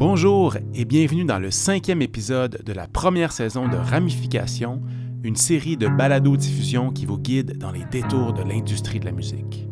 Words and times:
Bonjour 0.00 0.56
et 0.72 0.86
bienvenue 0.86 1.26
dans 1.26 1.38
le 1.38 1.50
cinquième 1.50 2.00
épisode 2.00 2.62
de 2.64 2.72
la 2.72 2.88
première 2.88 3.32
saison 3.32 3.68
de 3.68 3.76
Ramification, 3.76 4.80
une 5.22 5.36
série 5.36 5.76
de 5.76 5.88
balado-diffusion 5.88 6.90
qui 6.90 7.04
vous 7.04 7.18
guide 7.18 7.58
dans 7.58 7.70
les 7.70 7.84
détours 7.84 8.32
de 8.32 8.42
l'industrie 8.42 8.98
de 8.98 9.04
la 9.04 9.12
musique. 9.12 9.68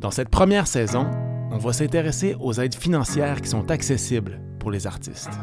Dans 0.00 0.10
cette 0.10 0.28
première 0.28 0.66
saison, 0.66 1.08
on 1.52 1.58
va 1.58 1.72
s'intéresser 1.72 2.34
aux 2.40 2.54
aides 2.54 2.74
financières 2.74 3.42
qui 3.42 3.48
sont 3.48 3.70
accessibles 3.70 4.40
pour 4.58 4.72
les 4.72 4.88
artistes. 4.88 5.38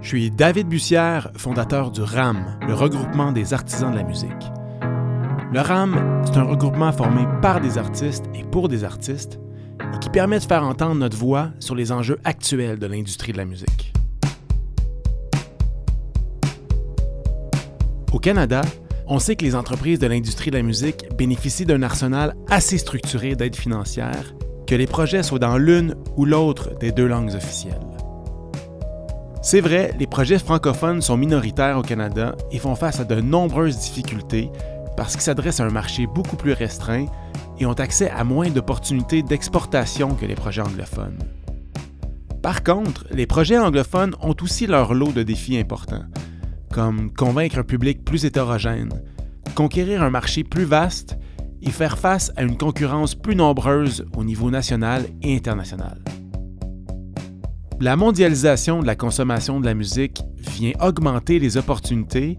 Je 0.00 0.08
suis 0.08 0.30
David 0.30 0.68
Bussière, 0.68 1.30
fondateur 1.36 1.90
du 1.90 2.00
RAM, 2.00 2.58
le 2.66 2.72
regroupement 2.72 3.32
des 3.32 3.52
artisans 3.52 3.92
de 3.92 3.98
la 3.98 4.04
musique. 4.04 4.50
Le 5.52 5.60
RAM, 5.60 6.22
c'est 6.24 6.38
un 6.38 6.44
regroupement 6.44 6.92
formé 6.92 7.26
par 7.42 7.60
des 7.60 7.76
artistes 7.76 8.24
et 8.34 8.44
pour 8.44 8.68
des 8.68 8.82
artistes 8.82 9.38
et 9.94 9.98
qui 9.98 10.08
permet 10.10 10.38
de 10.38 10.44
faire 10.44 10.62
entendre 10.62 10.94
notre 10.94 11.16
voix 11.16 11.50
sur 11.58 11.74
les 11.74 11.92
enjeux 11.92 12.18
actuels 12.24 12.78
de 12.78 12.86
l'industrie 12.86 13.32
de 13.32 13.38
la 13.38 13.44
musique. 13.44 13.92
Au 18.12 18.18
Canada, 18.18 18.62
on 19.06 19.18
sait 19.18 19.36
que 19.36 19.44
les 19.44 19.54
entreprises 19.54 19.98
de 19.98 20.06
l'industrie 20.06 20.50
de 20.50 20.56
la 20.56 20.62
musique 20.62 21.06
bénéficient 21.16 21.66
d'un 21.66 21.82
arsenal 21.82 22.34
assez 22.48 22.78
structuré 22.78 23.34
d'aides 23.34 23.56
financières, 23.56 24.34
que 24.66 24.74
les 24.74 24.86
projets 24.86 25.22
soient 25.22 25.38
dans 25.38 25.58
l'une 25.58 25.96
ou 26.16 26.24
l'autre 26.24 26.78
des 26.78 26.92
deux 26.92 27.06
langues 27.06 27.34
officielles. 27.34 27.80
C'est 29.42 29.60
vrai, 29.60 29.92
les 29.98 30.06
projets 30.06 30.38
francophones 30.38 31.02
sont 31.02 31.16
minoritaires 31.16 31.76
au 31.76 31.82
Canada 31.82 32.36
et 32.52 32.58
font 32.58 32.76
face 32.76 33.00
à 33.00 33.04
de 33.04 33.20
nombreuses 33.20 33.78
difficultés 33.78 34.50
parce 34.96 35.14
qu'ils 35.14 35.22
s'adressent 35.22 35.60
à 35.60 35.64
un 35.64 35.70
marché 35.70 36.06
beaucoup 36.06 36.36
plus 36.36 36.52
restreint 36.52 37.06
ont 37.66 37.72
accès 37.72 38.10
à 38.10 38.24
moins 38.24 38.50
d'opportunités 38.50 39.22
d'exportation 39.22 40.14
que 40.14 40.26
les 40.26 40.34
projets 40.34 40.62
anglophones. 40.62 41.18
Par 42.42 42.64
contre, 42.64 43.06
les 43.10 43.26
projets 43.26 43.58
anglophones 43.58 44.16
ont 44.20 44.34
aussi 44.42 44.66
leur 44.66 44.94
lot 44.94 45.12
de 45.12 45.22
défis 45.22 45.58
importants, 45.58 46.04
comme 46.72 47.12
convaincre 47.12 47.58
un 47.58 47.62
public 47.62 48.04
plus 48.04 48.24
hétérogène, 48.24 48.90
conquérir 49.54 50.02
un 50.02 50.10
marché 50.10 50.42
plus 50.42 50.64
vaste 50.64 51.16
et 51.62 51.70
faire 51.70 51.98
face 51.98 52.32
à 52.36 52.42
une 52.42 52.56
concurrence 52.56 53.14
plus 53.14 53.36
nombreuse 53.36 54.04
au 54.16 54.24
niveau 54.24 54.50
national 54.50 55.06
et 55.22 55.36
international. 55.36 56.02
La 57.80 57.96
mondialisation 57.96 58.80
de 58.80 58.86
la 58.86 58.96
consommation 58.96 59.60
de 59.60 59.66
la 59.66 59.74
musique 59.74 60.22
vient 60.36 60.72
augmenter 60.80 61.38
les 61.38 61.56
opportunités, 61.56 62.38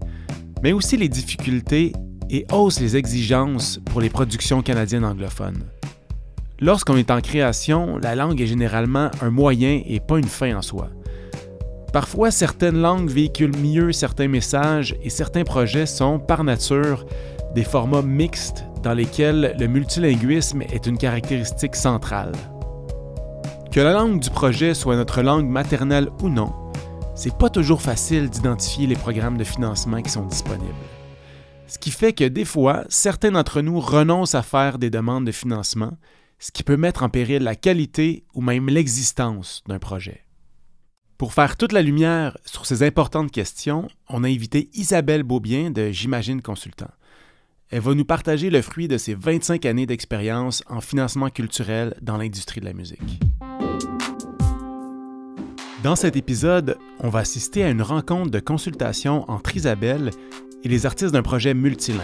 mais 0.62 0.72
aussi 0.72 0.96
les 0.96 1.08
difficultés 1.08 1.92
et 2.30 2.46
hausse 2.52 2.80
les 2.80 2.96
exigences 2.96 3.80
pour 3.86 4.00
les 4.00 4.10
productions 4.10 4.62
canadiennes 4.62 5.04
anglophones. 5.04 5.64
Lorsqu'on 6.60 6.96
est 6.96 7.10
en 7.10 7.20
création, 7.20 7.98
la 7.98 8.14
langue 8.14 8.40
est 8.40 8.46
généralement 8.46 9.10
un 9.20 9.30
moyen 9.30 9.82
et 9.86 10.00
pas 10.00 10.18
une 10.18 10.24
fin 10.24 10.56
en 10.56 10.62
soi. 10.62 10.88
Parfois, 11.92 12.30
certaines 12.30 12.80
langues 12.80 13.08
véhiculent 13.08 13.56
mieux 13.56 13.92
certains 13.92 14.28
messages 14.28 14.96
et 15.02 15.10
certains 15.10 15.44
projets 15.44 15.86
sont, 15.86 16.18
par 16.18 16.42
nature, 16.42 17.06
des 17.54 17.64
formats 17.64 18.02
mixtes 18.02 18.64
dans 18.82 18.94
lesquels 18.94 19.54
le 19.58 19.66
multilinguisme 19.66 20.62
est 20.62 20.86
une 20.86 20.98
caractéristique 20.98 21.76
centrale. 21.76 22.32
Que 23.70 23.80
la 23.80 23.92
langue 23.92 24.20
du 24.20 24.30
projet 24.30 24.74
soit 24.74 24.96
notre 24.96 25.22
langue 25.22 25.48
maternelle 25.48 26.08
ou 26.22 26.28
non, 26.28 26.52
c'est 27.14 27.36
pas 27.36 27.48
toujours 27.48 27.80
facile 27.80 28.28
d'identifier 28.28 28.86
les 28.86 28.96
programmes 28.96 29.38
de 29.38 29.44
financement 29.44 30.02
qui 30.02 30.10
sont 30.10 30.26
disponibles. 30.26 30.74
Ce 31.66 31.78
qui 31.78 31.90
fait 31.90 32.12
que 32.12 32.24
des 32.24 32.44
fois, 32.44 32.84
certains 32.88 33.32
d'entre 33.32 33.62
nous 33.62 33.80
renoncent 33.80 34.34
à 34.34 34.42
faire 34.42 34.78
des 34.78 34.90
demandes 34.90 35.26
de 35.26 35.32
financement, 35.32 35.96
ce 36.38 36.52
qui 36.52 36.62
peut 36.62 36.76
mettre 36.76 37.02
en 37.02 37.08
péril 37.08 37.42
la 37.42 37.56
qualité 37.56 38.24
ou 38.34 38.42
même 38.42 38.68
l'existence 38.68 39.62
d'un 39.66 39.78
projet. 39.78 40.24
Pour 41.16 41.32
faire 41.32 41.56
toute 41.56 41.72
la 41.72 41.80
lumière 41.80 42.36
sur 42.44 42.66
ces 42.66 42.82
importantes 42.82 43.30
questions, 43.30 43.88
on 44.08 44.24
a 44.24 44.28
invité 44.28 44.68
Isabelle 44.74 45.22
Beaubien 45.22 45.70
de 45.70 45.90
J'imagine 45.90 46.42
Consultant. 46.42 46.90
Elle 47.70 47.80
va 47.80 47.94
nous 47.94 48.04
partager 48.04 48.50
le 48.50 48.62
fruit 48.62 48.88
de 48.88 48.98
ses 48.98 49.14
25 49.14 49.64
années 49.64 49.86
d'expérience 49.86 50.62
en 50.68 50.80
financement 50.80 51.30
culturel 51.30 51.94
dans 52.02 52.18
l'industrie 52.18 52.60
de 52.60 52.66
la 52.66 52.74
musique. 52.74 53.20
Dans 55.84 55.96
cet 55.96 56.16
épisode, 56.16 56.78
on 57.00 57.10
va 57.10 57.18
assister 57.18 57.62
à 57.62 57.68
une 57.68 57.82
rencontre 57.82 58.30
de 58.30 58.40
consultation 58.40 59.30
entre 59.30 59.54
Isabelle 59.54 60.12
et 60.62 60.68
les 60.68 60.86
artistes 60.86 61.12
d'un 61.12 61.20
projet 61.20 61.52
multilingue. 61.52 62.00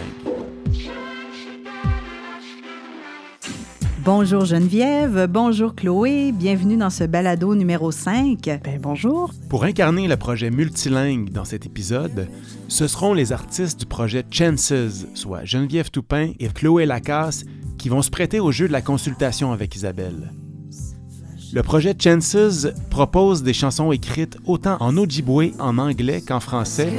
Bonjour 4.05 4.45
Geneviève, 4.45 5.25
bonjour 5.27 5.73
Chloé, 5.73 6.31
bienvenue 6.31 6.77
dans 6.77 6.91
ce 6.91 7.05
balado 7.05 7.55
numéro 7.55 7.89
5. 7.89 8.37
Ben 8.63 8.79
bonjour. 8.79 9.31
Pour 9.49 9.63
incarner 9.63 10.07
le 10.07 10.15
projet 10.15 10.51
multilingue 10.51 11.31
dans 11.31 11.45
cet 11.45 11.65
épisode, 11.65 12.27
ce 12.67 12.87
seront 12.87 13.15
les 13.15 13.31
artistes 13.31 13.79
du 13.79 13.87
projet 13.87 14.23
Chances, 14.29 15.07
soit 15.15 15.43
Geneviève 15.43 15.89
Toupin 15.89 16.33
et 16.39 16.49
Chloé 16.49 16.85
Lacasse, 16.85 17.45
qui 17.79 17.89
vont 17.89 18.03
se 18.03 18.11
prêter 18.11 18.39
au 18.39 18.51
jeu 18.51 18.67
de 18.67 18.73
la 18.73 18.83
consultation 18.83 19.51
avec 19.51 19.75
Isabelle. 19.75 20.31
Le 21.53 21.63
projet 21.63 21.93
Chances 21.99 22.67
propose 22.89 23.43
des 23.43 23.51
chansons 23.51 23.91
écrites 23.91 24.37
autant 24.45 24.77
en 24.79 24.95
Ojibwe 24.95 25.51
en 25.59 25.77
anglais 25.79 26.21
qu'en 26.25 26.39
français. 26.39 26.89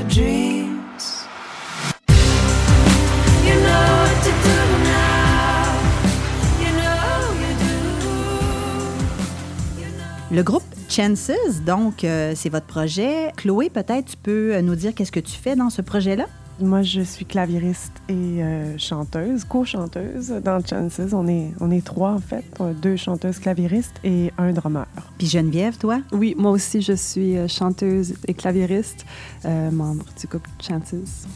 Le 10.31 10.43
groupe 10.43 10.63
Chances, 10.91 11.31
donc, 11.65 12.05
euh, 12.05 12.35
c'est 12.37 12.51
votre 12.51 12.67
projet. 12.67 13.33
Chloé, 13.39 13.71
peut-être 13.71 14.05
tu 14.11 14.17
peux 14.19 14.61
nous 14.61 14.75
dire 14.75 14.95
qu'est-ce 14.95 15.13
que 15.13 15.21
tu 15.21 15.33
fais 15.33 15.57
dans 15.57 15.71
ce 15.71 15.81
projet-là? 15.81 16.27
Moi, 16.63 16.83
je 16.83 17.01
suis 17.01 17.25
clavieriste 17.25 17.93
et 18.09 18.13
euh, 18.15 18.79
chanteuse, 18.79 19.45
co-chanteuse 19.45 20.33
dans 20.45 20.65
Chances. 20.65 21.13
On 21.13 21.27
est, 21.27 21.51
on 21.61 21.71
est 21.71 21.85
trois, 21.85 22.13
en 22.13 22.21
fait. 22.21 22.45
Deux 22.81 22.97
chanteuses 22.97 23.41
claviéristes 23.41 23.97
et 24.05 24.33
un 24.39 24.53
drummer. 24.53 24.87
Puis 25.19 25.27
Geneviève, 25.27 25.77
toi? 25.77 26.01
Oui, 26.13 26.35
moi 26.39 26.53
aussi, 26.53 26.81
je 26.81 26.93
suis 26.93 27.37
chanteuse 27.49 28.15
et 28.29 28.35
claviériste, 28.35 29.05
membre 29.45 30.05
du 30.19 30.27
groupe 30.29 30.47
Chances. 30.61 31.27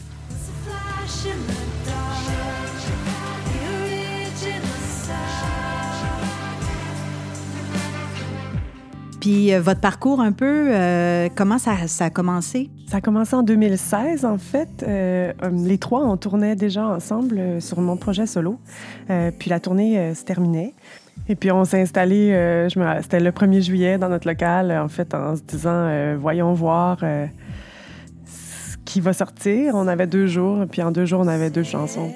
Puis 9.27 9.53
euh, 9.53 9.59
votre 9.59 9.81
parcours 9.81 10.21
un 10.21 10.31
peu, 10.31 10.69
euh, 10.69 11.27
comment 11.35 11.57
ça, 11.57 11.75
ça, 11.87 12.05
a 12.05 12.09
commencé? 12.09 12.69
Ça 12.89 12.97
a 12.97 13.01
commencé 13.01 13.35
en 13.35 13.43
2016, 13.43 14.23
en 14.23 14.37
fait. 14.37 14.69
Euh, 14.87 15.33
les 15.51 15.77
trois, 15.77 16.05
on 16.05 16.15
tournait 16.15 16.55
déjà 16.55 16.87
ensemble 16.87 17.61
sur 17.61 17.81
mon 17.81 17.97
projet 17.97 18.25
solo. 18.25 18.57
puis 19.37 19.49
la 19.49 19.59
tournée 19.59 20.15
se 20.15 20.23
terminait. 20.23 20.73
Et 21.27 21.35
puis 21.35 21.51
on 21.51 21.65
s'est 21.65 21.81
installé, 21.81 22.67
c'était 23.01 23.19
le 23.19 23.31
1er 23.31 23.61
juillet 23.61 23.97
dans 23.97 24.07
notre 24.07 24.29
local, 24.29 24.71
en 24.71 24.87
fait, 24.87 25.13
en 25.13 25.35
se 25.35 25.41
disant, 25.41 26.15
voyons 26.17 26.53
voir 26.53 26.99
ce 26.99 28.77
qui 28.85 29.01
va 29.01 29.11
sortir. 29.11 29.75
On 29.75 29.89
avait 29.89 30.07
deux 30.07 30.27
jours, 30.27 30.63
puis 30.71 30.81
en 30.81 30.91
deux 30.91 31.05
jours, 31.05 31.19
on 31.19 31.27
avait 31.27 31.49
deux 31.49 31.63
chansons. 31.63 32.13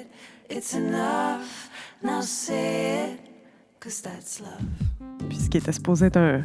It's 0.50 0.72
enough, 0.72 1.68
now 2.02 2.22
say 2.22 3.10
it, 3.12 3.20
cause 3.80 4.00
that's 4.00 4.40
love. 4.40 5.28
Puis 5.28 5.38
ce 5.38 5.50
qui 5.50 5.58
était 5.58 5.72
supposé 5.72 6.06
être 6.06 6.16
un 6.16 6.42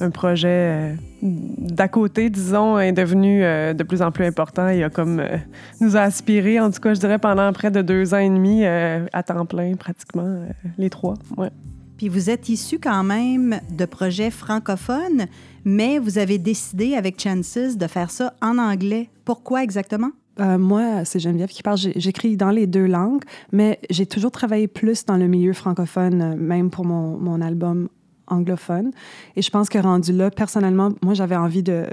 un 0.00 0.10
projet 0.10 0.48
euh, 0.48 0.94
d'à 1.22 1.88
côté, 1.88 2.30
disons, 2.30 2.78
est 2.78 2.92
devenu 2.92 3.42
euh, 3.42 3.72
de 3.72 3.82
plus 3.82 4.02
en 4.02 4.10
plus 4.10 4.24
important 4.24 4.68
et 4.68 4.82
a 4.82 4.90
comme 4.90 5.20
euh, 5.20 5.36
nous 5.80 5.96
a 5.96 6.00
aspiré, 6.00 6.60
en 6.60 6.70
tout 6.70 6.80
cas, 6.80 6.94
je 6.94 7.00
dirais, 7.00 7.18
pendant 7.18 7.52
près 7.52 7.70
de 7.70 7.82
deux 7.82 8.14
ans 8.14 8.18
et 8.18 8.28
demi, 8.28 8.64
à 8.64 9.22
temps 9.22 9.46
plein, 9.46 9.74
pratiquement, 9.76 10.46
les 10.78 10.90
trois. 10.90 11.14
Ouais. 11.36 11.50
Puis 11.96 12.08
vous 12.08 12.28
êtes 12.28 12.48
issu 12.48 12.78
quand 12.78 13.04
même 13.04 13.60
de 13.70 13.84
projets 13.84 14.30
francophones, 14.30 15.26
mais 15.64 15.98
vous 15.98 16.18
avez 16.18 16.38
décidé 16.38 16.94
avec 16.94 17.20
Chances 17.20 17.76
de 17.76 17.86
faire 17.86 18.10
ça 18.10 18.34
en 18.42 18.58
anglais. 18.58 19.08
Pourquoi 19.24 19.62
exactement? 19.62 20.10
moi, 20.36 21.04
c'est 21.04 21.20
Geneviève 21.20 21.48
qui 21.48 21.62
parle. 21.62 21.78
J'écris 21.94 22.36
dans 22.36 22.50
les 22.50 22.66
deux 22.66 22.86
langues, 22.86 23.22
mais 23.52 23.78
j'ai 23.88 24.04
toujours 24.04 24.32
travaillé 24.32 24.66
plus 24.66 25.04
dans 25.06 25.16
le 25.16 25.28
milieu 25.28 25.52
francophone, 25.52 26.34
même 26.34 26.70
pour 26.70 26.84
mon, 26.84 27.16
mon 27.18 27.40
album 27.40 27.88
anglophone. 28.26 28.90
Et 29.36 29.42
je 29.42 29.50
pense 29.50 29.68
que 29.68 29.78
rendu 29.78 30.12
là, 30.12 30.30
personnellement, 30.30 30.90
moi, 31.02 31.14
j'avais 31.14 31.36
envie 31.36 31.62
de, 31.62 31.86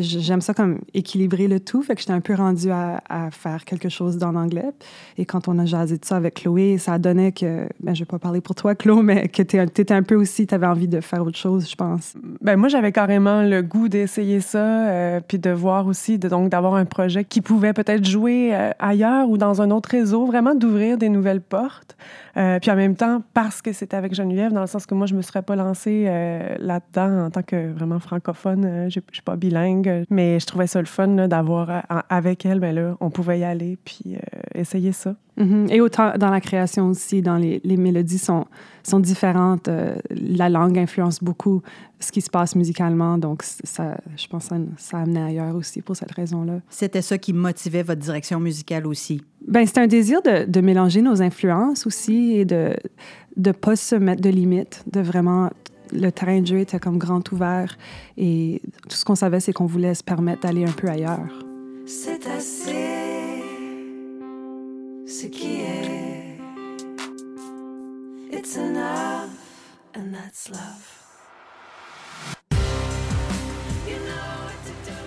j'aime 0.00 0.40
ça 0.40 0.54
comme 0.54 0.80
équilibrer 0.94 1.48
le 1.48 1.60
tout. 1.60 1.82
Fait 1.82 1.94
que 1.94 2.00
j'étais 2.00 2.12
un 2.12 2.20
peu 2.20 2.34
rendue 2.34 2.70
à, 2.70 3.00
faire 3.30 3.64
quelque 3.64 3.88
chose 3.88 4.18
dans 4.18 4.32
l'anglais. 4.32 4.70
Et 5.18 5.24
quand 5.24 5.48
on 5.48 5.58
a 5.58 5.64
jasé 5.64 5.98
de 5.98 6.04
ça 6.04 6.16
avec 6.16 6.34
Chloé, 6.34 6.78
ça 6.78 6.98
donnait 6.98 7.32
que, 7.32 7.68
ben, 7.80 7.94
je 7.94 8.00
vais 8.00 8.06
pas 8.06 8.18
parler 8.18 8.40
pour 8.40 8.54
toi, 8.54 8.74
Chloé, 8.74 9.02
mais 9.02 9.28
que 9.28 9.42
tu 9.42 9.58
étais 9.58 9.94
un 9.94 10.02
peu 10.02 10.14
aussi, 10.14 10.46
tu 10.46 10.54
avais 10.54 10.66
envie 10.66 10.88
de 10.88 11.00
faire 11.00 11.22
autre 11.22 11.38
chose, 11.38 11.68
je 11.68 11.76
pense. 11.76 12.14
Ben, 12.40 12.56
moi, 12.56 12.68
j'avais 12.68 12.92
carrément 12.92 13.42
le 13.42 13.62
goût 13.62 13.88
d'essayer 13.88 14.40
ça, 14.40 14.88
euh, 14.88 15.20
puis 15.26 15.38
de 15.38 15.50
voir 15.50 15.86
aussi, 15.86 16.18
de, 16.18 16.28
donc, 16.28 16.48
d'avoir 16.50 16.74
un 16.74 16.84
projet 16.84 17.24
qui 17.24 17.40
pouvait 17.40 17.72
peut-être 17.72 18.04
jouer 18.04 18.54
euh, 18.54 18.70
ailleurs 18.78 19.28
ou 19.28 19.38
dans 19.38 19.62
un 19.62 19.70
autre 19.70 19.90
réseau, 19.90 20.26
vraiment 20.26 20.54
d'ouvrir 20.54 20.98
des 20.98 21.08
nouvelles 21.08 21.40
portes. 21.40 21.96
Euh, 22.36 22.58
puis 22.58 22.70
en 22.70 22.76
même 22.76 22.96
temps, 22.96 23.22
parce 23.34 23.60
que 23.60 23.72
c'était 23.72 23.96
avec 23.96 24.14
Geneviève, 24.14 24.52
dans 24.52 24.62
le 24.62 24.66
sens 24.66 24.86
que 24.86 24.94
moi, 24.94 25.06
je 25.06 25.14
me 25.14 25.22
serais 25.22 25.42
pas 25.42 25.56
lancée 25.56 26.04
là-dedans 26.58 27.26
en 27.26 27.30
tant 27.30 27.42
que 27.42 27.72
vraiment 27.72 27.98
francophone. 27.98 28.86
je 28.88 29.00
suis 29.12 29.22
pas 29.22 29.36
bilingue, 29.42 30.04
mais 30.10 30.40
je 30.40 30.46
trouvais 30.46 30.66
ça 30.66 30.80
le 30.80 30.86
fun 30.86 31.28
d'avoir 31.28 31.84
avec 32.08 32.46
elle, 32.46 32.60
ben 32.60 32.74
là, 32.74 32.96
on 33.00 33.10
pouvait 33.10 33.40
y 33.40 33.44
aller 33.44 33.78
puis 33.84 34.16
essayer 34.54 34.92
ça. 34.92 35.14
Mm-hmm. 35.38 35.72
Et 35.72 35.80
autant 35.80 36.12
dans 36.18 36.30
la 36.30 36.40
création 36.40 36.88
aussi, 36.88 37.22
dans 37.22 37.36
les, 37.36 37.60
les 37.64 37.76
mélodies 37.76 38.18
sont, 38.18 38.46
sont 38.82 39.00
différentes. 39.00 39.68
Euh, 39.68 39.96
la 40.10 40.48
langue 40.48 40.78
influence 40.78 41.22
beaucoup 41.22 41.62
ce 42.00 42.12
qui 42.12 42.20
se 42.20 42.28
passe 42.28 42.54
musicalement. 42.54 43.16
Donc, 43.16 43.42
ça, 43.42 43.96
je 44.16 44.26
pense 44.26 44.48
que 44.48 44.56
ça, 44.56 44.60
ça 44.76 44.98
amenait 44.98 45.22
ailleurs 45.22 45.54
aussi 45.54 45.80
pour 45.80 45.96
cette 45.96 46.12
raison-là. 46.12 46.60
C'était 46.68 47.02
ça 47.02 47.16
qui 47.16 47.32
motivait 47.32 47.82
votre 47.82 48.00
direction 48.00 48.40
musicale 48.40 48.86
aussi? 48.86 49.22
Ben 49.48 49.66
c'est 49.66 49.78
un 49.78 49.86
désir 49.86 50.22
de, 50.22 50.44
de, 50.44 50.60
mélanger 50.60 51.02
nos 51.02 51.20
influences 51.20 51.86
aussi 51.86 52.34
et 52.36 52.44
de 52.44 52.76
ne 53.36 53.52
pas 53.52 53.74
se 53.74 53.96
mettre 53.96 54.22
de 54.22 54.30
limites, 54.30 54.84
de 54.92 55.00
vraiment 55.00 55.50
le 55.92 56.10
terrain 56.10 56.40
de 56.40 56.46
jeu 56.46 56.58
était 56.58 56.78
comme 56.78 56.98
grand 56.98 57.30
ouvert 57.32 57.76
et 58.16 58.60
tout 58.88 58.96
ce 58.96 59.04
qu'on 59.04 59.14
savait, 59.14 59.40
c'est 59.40 59.52
qu'on 59.52 59.66
voulait 59.66 59.94
se 59.94 60.02
permettre 60.02 60.42
d'aller 60.42 60.64
un 60.64 60.72
peu 60.72 60.88
ailleurs. 60.88 61.44
C'est 61.86 62.26
assez 62.26 63.42
ce 65.06 65.26
qui 65.26 65.60
est. 65.60 66.38
It's 68.32 68.56
enough, 68.56 69.30
and 69.94 70.12
that's 70.12 70.48
love. 70.48 71.01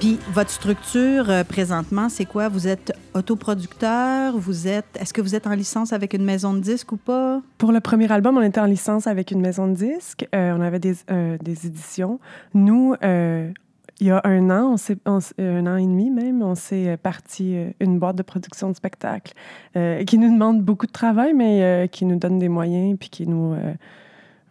Puis 0.05 0.19
votre 0.31 0.51
structure 0.51 1.31
euh, 1.31 1.43
présentement, 1.43 2.09
c'est 2.09 2.25
quoi? 2.25 2.47
Vous 2.47 2.67
êtes 2.67 2.93
autoproducteur? 3.15 4.37
Vous 4.37 4.67
êtes 4.67 4.85
Est-ce 4.99 5.13
que 5.13 5.19
vous 5.21 5.33
êtes 5.33 5.47
en 5.47 5.55
licence 5.55 5.93
avec 5.93 6.13
une 6.13 6.23
maison 6.23 6.53
de 6.53 6.59
disques 6.59 6.91
ou 6.91 6.97
pas? 6.97 7.41
Pour 7.57 7.71
le 7.71 7.79
premier 7.79 8.11
album, 8.11 8.37
on 8.37 8.43
était 8.43 8.59
en 8.59 8.65
licence 8.65 9.07
avec 9.07 9.31
une 9.31 9.41
maison 9.41 9.67
de 9.67 9.73
disques. 9.73 10.27
Euh, 10.35 10.55
on 10.55 10.61
avait 10.61 10.77
des, 10.77 10.93
euh, 11.09 11.39
des 11.41 11.65
éditions. 11.65 12.19
Nous, 12.53 12.93
il 13.01 14.07
y 14.07 14.11
a 14.11 14.21
un 14.25 14.51
an, 14.51 14.75
un 15.07 15.65
an 15.65 15.75
et 15.75 15.87
demi 15.87 16.11
même, 16.11 16.43
on 16.43 16.53
s'est 16.53 16.97
parti 17.01 17.57
une 17.79 17.97
boîte 17.97 18.17
de 18.17 18.21
production 18.21 18.69
de 18.69 18.75
spectacle 18.75 19.33
qui 19.73 20.17
nous 20.19 20.31
demande 20.31 20.61
beaucoup 20.61 20.85
de 20.85 20.91
travail, 20.91 21.33
mais 21.33 21.89
qui 21.91 22.05
nous 22.05 22.17
donne 22.17 22.37
des 22.37 22.49
moyens, 22.49 22.95
puis 22.99 23.09
qui 23.09 23.25
nous... 23.25 23.55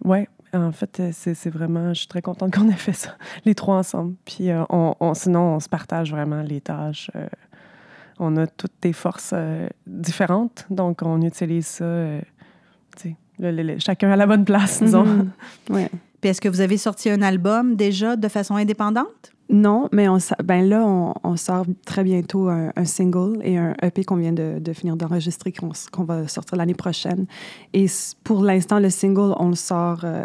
ouais, 0.05 0.29
en 0.55 0.73
fait, 0.73 1.03
c'est 1.13 1.51
vraiment... 1.51 1.95
Je 1.95 2.01
suis 2.01 2.09
très 2.09 2.23
contente 2.23 2.55
qu'on 2.55 2.69
ait 2.69 2.73
fait 2.73 2.93
ça, 2.93 3.17
les 3.45 3.55
trois 3.55 3.77
ensemble. 3.77 4.15
Puis 4.25 4.49
on, 4.71 5.15
sinon, 5.15 5.57
on 5.57 5.61
se 5.61 5.69
partage 5.69 6.11
vraiment 6.11 6.43
les 6.43 6.61
tâches. 6.61 7.11
on 8.19 8.37
a 8.37 8.47
toutes 8.47 8.75
des 8.83 8.93
forces 8.93 9.35
différentes, 9.87 10.67
donc 10.71 11.03
on 11.03 11.21
utilise 11.23 11.67
ça, 11.67 11.85
tu 12.97 13.17
sais, 13.41 13.79
chacun 13.79 14.11
à 14.11 14.17
la 14.17 14.27
bonne 14.27 14.45
place, 14.45 14.83
disons. 14.83 15.05
Mm-hmm. 15.05 15.29
ouais. 15.73 15.91
Puis 16.25 16.31
est-ce 16.31 16.41
que 16.41 16.49
vous 16.49 16.63
avez 16.63 16.79
sorti 16.79 17.11
un 17.11 17.21
album 17.21 17.77
déjà 17.77 18.17
de 18.17 18.29
façon 18.29 18.57
indépendante? 18.57 19.35
Non, 19.51 19.89
mais 19.93 20.09
on, 20.09 20.17
ben 20.43 20.67
là, 20.67 20.83
on, 21.23 21.37
sort 21.37 21.67
très 21.85 22.03
bientôt 22.03 22.49
un, 22.49 22.73
single 22.87 23.41
et 23.43 23.59
un 23.59 23.75
EP 23.83 24.03
qu'on 24.05 24.17
vient 24.17 24.33
de, 24.33 24.73
finir 24.73 24.97
d'enregistrer, 24.97 25.53
qu'on 25.53 26.05
va 26.05 26.27
sortir 26.29 26.57
l'année 26.57 26.75
prochaine. 26.75 27.27
Et 27.75 27.85
pour 28.25 28.43
l'instant, 28.43 28.79
le 28.79 28.89
single, 28.89 29.35
on 29.39 29.51
le 29.51 29.55
sort 29.55 30.01
euh, 30.05 30.23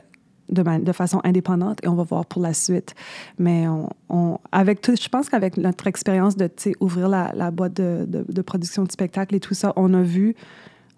de, 0.50 0.92
façon 0.92 1.22
indépendante 1.24 1.80
et 1.84 1.88
on 1.88 1.96
va 1.96 2.04
voir 2.04 2.26
pour 2.26 2.42
la 2.42 2.54
suite. 2.54 2.96
Mais 3.38 3.66
on, 4.10 4.40
avec 4.52 4.82
tout, 4.82 4.96
je 5.00 5.10
pense 5.10 5.30
qu'avec 5.30 5.58
notre 5.58 5.88
expérience 5.88 6.36
de 6.36 6.50
ouvrir 6.80 7.10
la, 7.10 7.52
boîte 7.52 7.74
de, 7.74 8.42
production 8.42 8.84
de 8.84 8.92
spectacle 8.92 9.36
et 9.36 9.40
tout 9.40 9.54
ça, 9.54 9.74
on 9.76 9.94
a 9.94 10.02
vu 10.02 10.36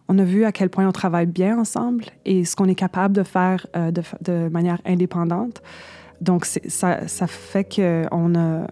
on 0.07 0.19
a 0.19 0.25
vu 0.25 0.43
à 0.43 0.51
quel 0.51 0.69
point 0.69 0.85
on 0.85 0.91
travaille 0.91 1.25
bien 1.25 1.57
ensemble 1.57 2.03
et 2.25 2.43
ce 2.43 2.57
qu'on 2.57 2.67
est 2.67 2.75
capable 2.75 3.15
de 3.15 3.23
faire 3.23 3.65
euh, 3.77 3.91
de, 3.91 4.01
de, 4.21 4.49
manière 4.49 4.79
indépendante. 4.85 5.61
Donc, 6.19 6.43
ça, 6.43 7.07
ça 7.07 7.27
fait 7.27 7.63
qu'on 7.63 8.27
n'a 8.27 8.67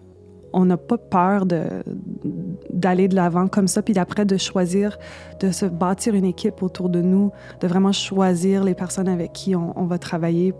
on 0.52 0.64
n'a 0.64 0.76
pas 0.76 0.98
peur 0.98 1.46
d'aller 1.46 3.08
de 3.08 3.14
l'avant 3.14 3.48
comme 3.48 3.68
ça, 3.68 3.82
puis 3.82 3.94
d'après 3.94 4.24
de 4.24 4.36
choisir, 4.36 4.98
de 5.40 5.50
se 5.50 5.66
bâtir 5.66 6.14
une 6.14 6.24
équipe 6.24 6.62
autour 6.62 6.88
de 6.88 7.00
nous, 7.00 7.30
de 7.60 7.68
vraiment 7.68 7.92
choisir 7.92 8.64
les 8.64 8.74
personnes 8.74 9.08
avec 9.08 9.32
qui 9.32 9.54
on, 9.54 9.84
va 9.84 9.98
travailler 9.98 10.54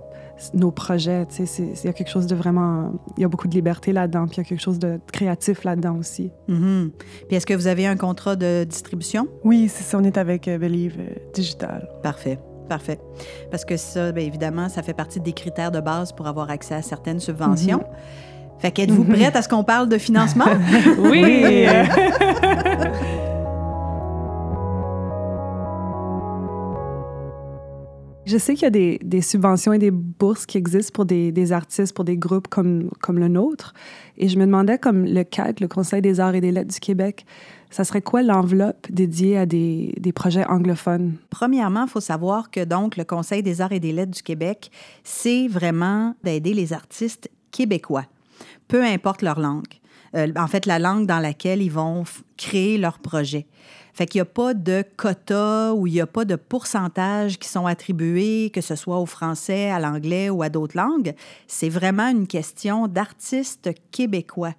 nos 0.55 0.71
projets. 0.71 1.27
Tu 1.27 1.47
sais, 1.47 1.63
il 1.63 1.87
y 1.87 1.89
a 1.89 1.93
quelque 1.93 2.11
chose 2.11 2.27
de 2.27 2.35
vraiment... 2.35 2.93
Il 3.17 3.23
y 3.23 3.25
a 3.25 3.29
beaucoup 3.29 3.49
de 3.49 3.55
liberté 3.55 3.93
là-dedans, 3.93 4.27
puis 4.27 4.37
il 4.37 4.39
y 4.39 4.41
a 4.41 4.45
quelque 4.45 4.61
chose 4.61 4.79
de 4.79 4.99
créatif 5.13 5.65
là-dedans 5.65 5.97
aussi. 5.97 6.31
Mm-hmm. 6.49 6.91
Puis 7.29 7.37
est-ce 7.37 7.47
que 7.47 7.55
vous 7.55 7.67
avez 7.67 7.87
un 7.87 7.97
contrat 7.97 8.37
de 8.37 8.65
distribution? 8.65 9.29
Oui, 9.45 9.69
c'est 9.69 9.85
ça. 9.85 9.99
On 9.99 10.05
est 10.05 10.19
avec 10.19 10.49
euh, 10.49 10.59
Believe 10.59 10.97
euh, 10.99 11.15
Digital. 11.35 11.89
Parfait. 12.03 12.39
Parfait. 12.69 13.01
Parce 13.51 13.65
que 13.65 13.77
ça, 13.77 14.13
bien 14.13 14.25
évidemment, 14.25 14.69
ça 14.69 14.83
fait 14.83 14.95
partie 14.95 15.21
des 15.21 15.33
critères 15.33 15.73
de 15.73 15.81
base 15.81 16.13
pour 16.13 16.27
avoir 16.27 16.51
accès 16.51 16.75
à 16.75 16.83
certaines 16.83 17.21
subventions. 17.21 17.79
Mm-hmm. 17.79 18.61
Fait 18.61 18.71
qu'êtes-vous 18.71 19.05
mm-hmm. 19.05 19.17
prête 19.17 19.37
à 19.37 19.43
ce 19.43 19.49
qu'on 19.49 19.65
parle 19.65 19.89
de 19.89 19.99
financement? 19.99 20.47
oui! 20.99 21.67
Je 28.31 28.39
sais 28.39 28.55
qu'il 28.55 28.63
y 28.63 28.67
a 28.67 28.99
des, 29.03 29.21
subventions 29.23 29.73
et 29.73 29.79
des 29.81 29.91
bourses 29.91 30.47
qui 30.47 30.57
existent 30.57 30.93
pour 30.95 31.05
des, 31.05 31.53
artistes, 31.53 31.93
pour 31.93 32.05
des 32.05 32.17
groupes 32.17 32.47
comme, 32.47 32.89
le 33.09 33.27
nôtre. 33.27 33.75
Et 34.19 34.29
je 34.29 34.39
me 34.39 34.47
demandais, 34.47 34.79
comme 34.79 35.05
le 35.05 35.25
CAC, 35.25 35.59
le 35.59 35.67
Conseil 35.67 36.01
des 36.01 36.21
arts 36.21 36.37
et 36.37 36.41
des 36.41 36.53
lettres 36.53 36.73
du 36.73 36.79
Québec, 36.79 37.27
ça 37.71 37.83
serait 37.83 38.03
quoi 38.03 38.23
l'enveloppe 38.23 38.87
dédiée 38.89 39.37
à 39.37 39.47
des, 39.47 39.95
des, 39.99 40.13
projets 40.13 40.45
anglophones? 40.45 41.15
Premièrement, 41.31 41.87
il 41.87 41.91
faut 41.91 42.01
savoir 42.01 42.53
que 42.53 42.63
donc 42.63 42.97
le 42.97 43.03
Conseil 43.03 43.43
des 43.43 43.61
arts 43.61 43.73
et 43.73 43.81
des 43.81 43.93
lettres 43.93 44.13
du 44.13 44.23
Québec, 44.23 44.71
c'est 45.03 45.49
vraiment 45.49 46.15
d'aider 46.23 46.55
les 46.55 46.73
artistes 46.73 47.29
québécois, 47.51 48.05
peu 48.69 48.85
importe 48.85 49.23
leur 49.23 49.41
langue. 49.41 49.81
Euh, 50.15 50.29
en 50.37 50.47
fait, 50.47 50.67
la 50.67 50.79
langue 50.79 51.07
dans 51.07 51.19
laquelle 51.19 51.63
ils 51.63 51.73
vont 51.73 52.05
créer 52.37 52.79
leur 52.79 53.01
projet. 53.01 53.47
Fait 54.01 54.07
qu'il 54.07 54.21
n'y 54.21 54.23
a 54.23 54.33
pas 54.33 54.55
de 54.55 54.83
quota 54.97 55.75
ou 55.75 55.87
il 55.87 55.93
n'y 55.93 56.01
a 56.01 56.07
pas 56.07 56.25
de 56.25 56.35
pourcentage 56.35 57.39
qui 57.39 57.47
sont 57.47 57.67
attribués, 57.67 58.49
que 58.49 58.63
ce 58.63 58.75
soit 58.75 58.99
au 58.99 59.05
français, 59.05 59.71
à 59.71 59.79
l'anglais 59.79 60.31
ou 60.31 60.43
à 60.43 60.49
d'autres 60.49 60.75
langues. 60.75 61.13
C'est 61.47 61.69
vraiment 61.69 62.09
une 62.09 62.27
question 62.27 62.89
d'artistes 62.89 63.69
québécois. 63.91 64.55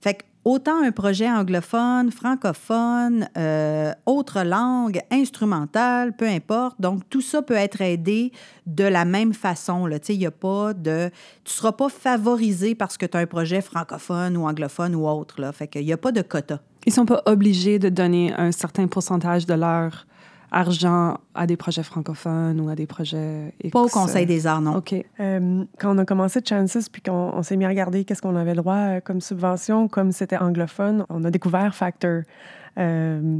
Fait 0.00 0.24
autant 0.44 0.82
un 0.82 0.90
projet 0.90 1.30
anglophone, 1.30 2.10
francophone, 2.10 3.28
euh, 3.38 3.92
autre 4.04 4.42
langue, 4.42 5.00
instrumentale, 5.12 6.12
peu 6.16 6.26
importe. 6.26 6.80
Donc, 6.80 7.08
tout 7.08 7.20
ça 7.20 7.40
peut 7.40 7.54
être 7.54 7.82
aidé 7.82 8.32
de 8.66 8.82
la 8.82 9.04
même 9.04 9.32
façon. 9.32 9.86
Là. 9.86 9.98
Y 10.08 10.26
a 10.26 10.32
pas 10.32 10.74
de... 10.74 11.08
Tu 11.44 11.52
ne 11.52 11.54
seras 11.54 11.70
pas 11.70 11.88
favorisé 11.88 12.74
parce 12.74 12.96
que 12.96 13.06
tu 13.06 13.16
as 13.16 13.20
un 13.20 13.26
projet 13.26 13.60
francophone 13.60 14.36
ou 14.36 14.48
anglophone 14.48 14.96
ou 14.96 15.06
autre. 15.06 15.40
Là. 15.40 15.52
Fait 15.52 15.68
qu'il 15.68 15.84
n'y 15.84 15.92
a 15.92 15.96
pas 15.96 16.10
de 16.10 16.22
quota. 16.22 16.58
Ils 16.86 16.90
ne 16.90 16.94
sont 16.94 17.06
pas 17.06 17.22
obligés 17.26 17.78
de 17.78 17.88
donner 17.88 18.32
un 18.34 18.52
certain 18.52 18.86
pourcentage 18.86 19.46
de 19.46 19.54
leur 19.54 20.06
argent 20.52 21.16
à 21.34 21.46
des 21.46 21.56
projets 21.56 21.82
francophones 21.82 22.60
ou 22.60 22.68
à 22.68 22.74
des 22.74 22.86
projets 22.86 23.54
Pas 23.72 23.82
au 23.82 23.88
Conseil 23.88 24.26
des 24.26 24.46
arts, 24.46 24.60
non. 24.60 24.76
OK. 24.76 24.94
Euh, 25.18 25.64
quand 25.78 25.96
on 25.96 25.98
a 25.98 26.04
commencé 26.04 26.40
Chances, 26.46 26.88
puis 26.90 27.00
qu'on 27.00 27.42
s'est 27.42 27.56
mis 27.56 27.64
à 27.64 27.68
regarder 27.68 28.04
qu'est-ce 28.04 28.20
qu'on 28.20 28.36
avait 28.36 28.54
le 28.54 28.58
droit 28.58 28.74
euh, 28.74 29.00
comme 29.00 29.20
subvention, 29.20 29.88
comme 29.88 30.12
c'était 30.12 30.36
anglophone, 30.36 31.06
on 31.08 31.24
a 31.24 31.30
découvert 31.30 31.74
Factor. 31.74 32.22
Euh, 32.78 33.38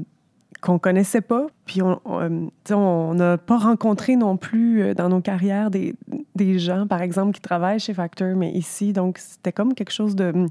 qu'on 0.62 0.78
connaissait 0.78 1.20
pas. 1.20 1.46
Puis 1.66 1.82
on 1.82 3.14
n'a 3.14 3.36
pas 3.36 3.58
rencontré 3.58 4.16
non 4.16 4.38
plus 4.38 4.94
dans 4.94 5.10
nos 5.10 5.20
carrières 5.20 5.70
des, 5.70 5.94
des, 6.34 6.58
gens, 6.58 6.86
par 6.86 7.02
exemple, 7.02 7.32
qui 7.32 7.40
travaillent 7.40 7.80
chez 7.80 7.92
Factor, 7.92 8.34
mais 8.36 8.50
ici, 8.52 8.92
donc 8.92 9.18
c'était 9.18 9.52
comme 9.52 9.74
quelque 9.74 9.92
chose 9.92 10.16
de, 10.16 10.46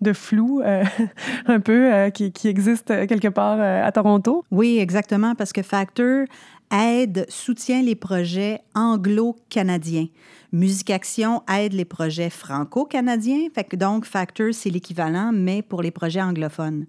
de 0.00 0.12
flou 0.12 0.62
euh, 0.62 0.84
un 1.46 1.60
peu 1.60 1.92
euh, 1.92 2.10
qui, 2.10 2.32
qui, 2.32 2.48
existe 2.48 2.86
quelque 3.06 3.28
part 3.28 3.58
euh, 3.60 3.84
à 3.84 3.92
Toronto. 3.92 4.44
Oui, 4.50 4.78
exactement, 4.78 5.34
parce 5.34 5.52
que 5.52 5.62
Factor 5.62 6.26
aide, 6.72 7.26
soutient 7.28 7.82
les 7.82 7.94
projets 7.94 8.60
anglo-canadiens. 8.74 10.06
Musique 10.52 10.90
Action 10.90 11.42
aide 11.52 11.72
les 11.72 11.84
projets 11.84 12.30
franco-canadiens. 12.30 13.48
Donc, 13.74 14.04
Factor, 14.04 14.48
c'est 14.52 14.70
l'équivalent, 14.70 15.30
mais 15.32 15.62
pour 15.62 15.82
les 15.82 15.90
projets 15.90 16.22
anglophones. 16.22 16.86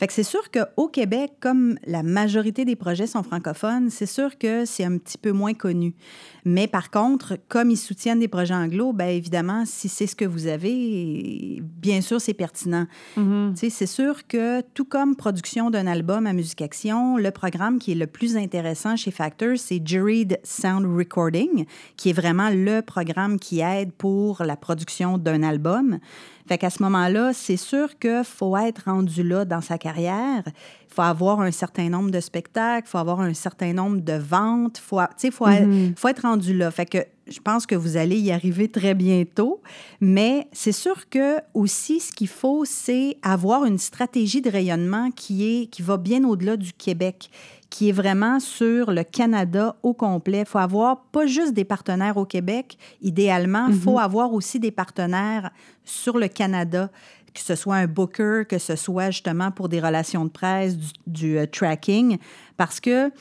Fait 0.00 0.06
que 0.06 0.14
c'est 0.14 0.22
sûr 0.22 0.50
qu'au 0.50 0.88
Québec, 0.88 1.32
comme 1.40 1.78
la 1.86 2.02
majorité 2.02 2.64
des 2.64 2.74
projets 2.74 3.06
sont 3.06 3.22
francophones, 3.22 3.90
c'est 3.90 4.06
sûr 4.06 4.38
que 4.38 4.64
c'est 4.64 4.82
un 4.82 4.96
petit 4.96 5.18
peu 5.18 5.30
moins 5.30 5.52
connu. 5.52 5.92
Mais 6.46 6.66
par 6.68 6.90
contre, 6.90 7.36
comme 7.48 7.70
ils 7.70 7.76
soutiennent 7.76 8.18
des 8.18 8.26
projets 8.26 8.54
anglo, 8.54 8.94
bien 8.94 9.08
évidemment, 9.08 9.64
si 9.66 9.90
c'est 9.90 10.06
ce 10.06 10.16
que 10.16 10.24
vous 10.24 10.46
avez, 10.46 11.62
bien 11.62 12.00
sûr, 12.00 12.18
c'est 12.18 12.32
pertinent. 12.32 12.86
Mhm. 13.18 13.54
Sais, 13.56 13.68
C'est 13.68 13.84
sûr 13.84 14.26
que 14.26 14.62
tout 14.72 14.86
comme 14.86 15.16
production 15.16 15.68
d'un 15.68 15.86
album 15.86 16.26
à 16.26 16.32
Musique 16.32 16.62
Action, 16.62 17.18
le 17.18 17.30
programme 17.30 17.78
qui 17.78 17.92
est 17.92 17.94
le 17.94 18.06
plus 18.06 18.38
intéressant 18.38 18.96
chez 18.96 19.10
Factor, 19.10 19.58
c'est 19.58 19.86
Juried 19.86 20.40
Sound 20.44 20.86
Recording, 20.96 21.66
qui 21.98 22.08
est 22.08 22.14
vraiment 22.14 22.48
le 22.48 22.80
programme 22.80 23.38
qui 23.38 23.60
aide 23.60 23.92
pour 23.92 24.44
la 24.44 24.56
production 24.56 25.18
d'un 25.18 25.42
album. 25.42 25.98
Fait 26.50 26.58
qu'à 26.58 26.68
ce 26.68 26.82
moment-là, 26.82 27.30
c'est 27.32 27.56
sûr 27.56 27.96
qu'il 28.00 28.24
faut 28.24 28.56
être 28.56 28.82
rendu 28.86 29.22
là 29.22 29.44
dans 29.44 29.60
sa 29.60 29.78
carrière. 29.78 30.42
Il 30.46 30.92
faut 30.92 31.02
avoir 31.02 31.40
un 31.42 31.52
certain 31.52 31.88
nombre 31.88 32.10
de 32.10 32.18
spectacles, 32.18 32.88
il 32.88 32.90
faut 32.90 32.98
avoir 32.98 33.20
un 33.20 33.34
certain 33.34 33.72
nombre 33.72 34.00
de 34.00 34.14
ventes. 34.14 34.78
Il 34.78 34.82
faut, 34.82 34.98
faut, 35.30 35.46
être- 35.46 35.68
faut 35.96 36.08
être 36.08 36.22
rendu 36.22 36.56
là. 36.56 36.72
Fait 36.72 36.86
que 36.86 36.98
je 37.28 37.38
pense 37.38 37.66
que 37.66 37.76
vous 37.76 37.96
allez 37.96 38.18
y 38.18 38.32
arriver 38.32 38.66
très 38.66 38.94
bientôt. 38.94 39.62
Mais 40.00 40.48
c'est 40.50 40.72
sûr 40.72 41.08
que 41.08 41.36
aussi, 41.54 42.00
ce 42.00 42.10
qu'il 42.10 42.26
faut, 42.26 42.64
c'est 42.64 43.16
avoir 43.22 43.64
une 43.64 43.78
stratégie 43.78 44.42
de 44.42 44.50
rayonnement 44.50 45.12
qui, 45.12 45.44
est, 45.62 45.66
qui 45.66 45.82
va 45.82 45.98
bien 45.98 46.24
au-delà 46.24 46.56
du 46.56 46.72
Québec 46.72 47.30
qui 47.70 47.88
est 47.88 47.92
vraiment 47.92 48.40
sur 48.40 48.90
le 48.90 49.04
Canada 49.04 49.76
au 49.82 49.94
complet. 49.94 50.40
Il 50.40 50.46
faut 50.46 50.58
avoir 50.58 51.02
pas 51.12 51.26
juste 51.26 51.54
des 51.54 51.64
partenaires 51.64 52.16
au 52.16 52.26
Québec. 52.26 52.76
Idéalement, 53.00 53.68
il 53.68 53.74
faut 53.74 53.98
avoir 53.98 54.32
aussi 54.32 54.58
des 54.58 54.72
partenaires 54.72 55.50
sur 55.84 56.18
le 56.18 56.26
Canada, 56.26 56.90
que 57.32 57.40
ce 57.40 57.54
soit 57.54 57.76
un 57.76 57.86
booker, 57.86 58.42
que 58.48 58.58
ce 58.58 58.74
soit 58.74 59.10
justement 59.10 59.52
pour 59.52 59.68
des 59.68 59.80
relations 59.80 60.24
de 60.24 60.30
presse, 60.30 60.76
du, 60.76 60.88
du, 61.06 61.38
euh, 61.38 61.46
tracking, 61.46 62.18
parce 62.56 62.80
que 62.80 63.12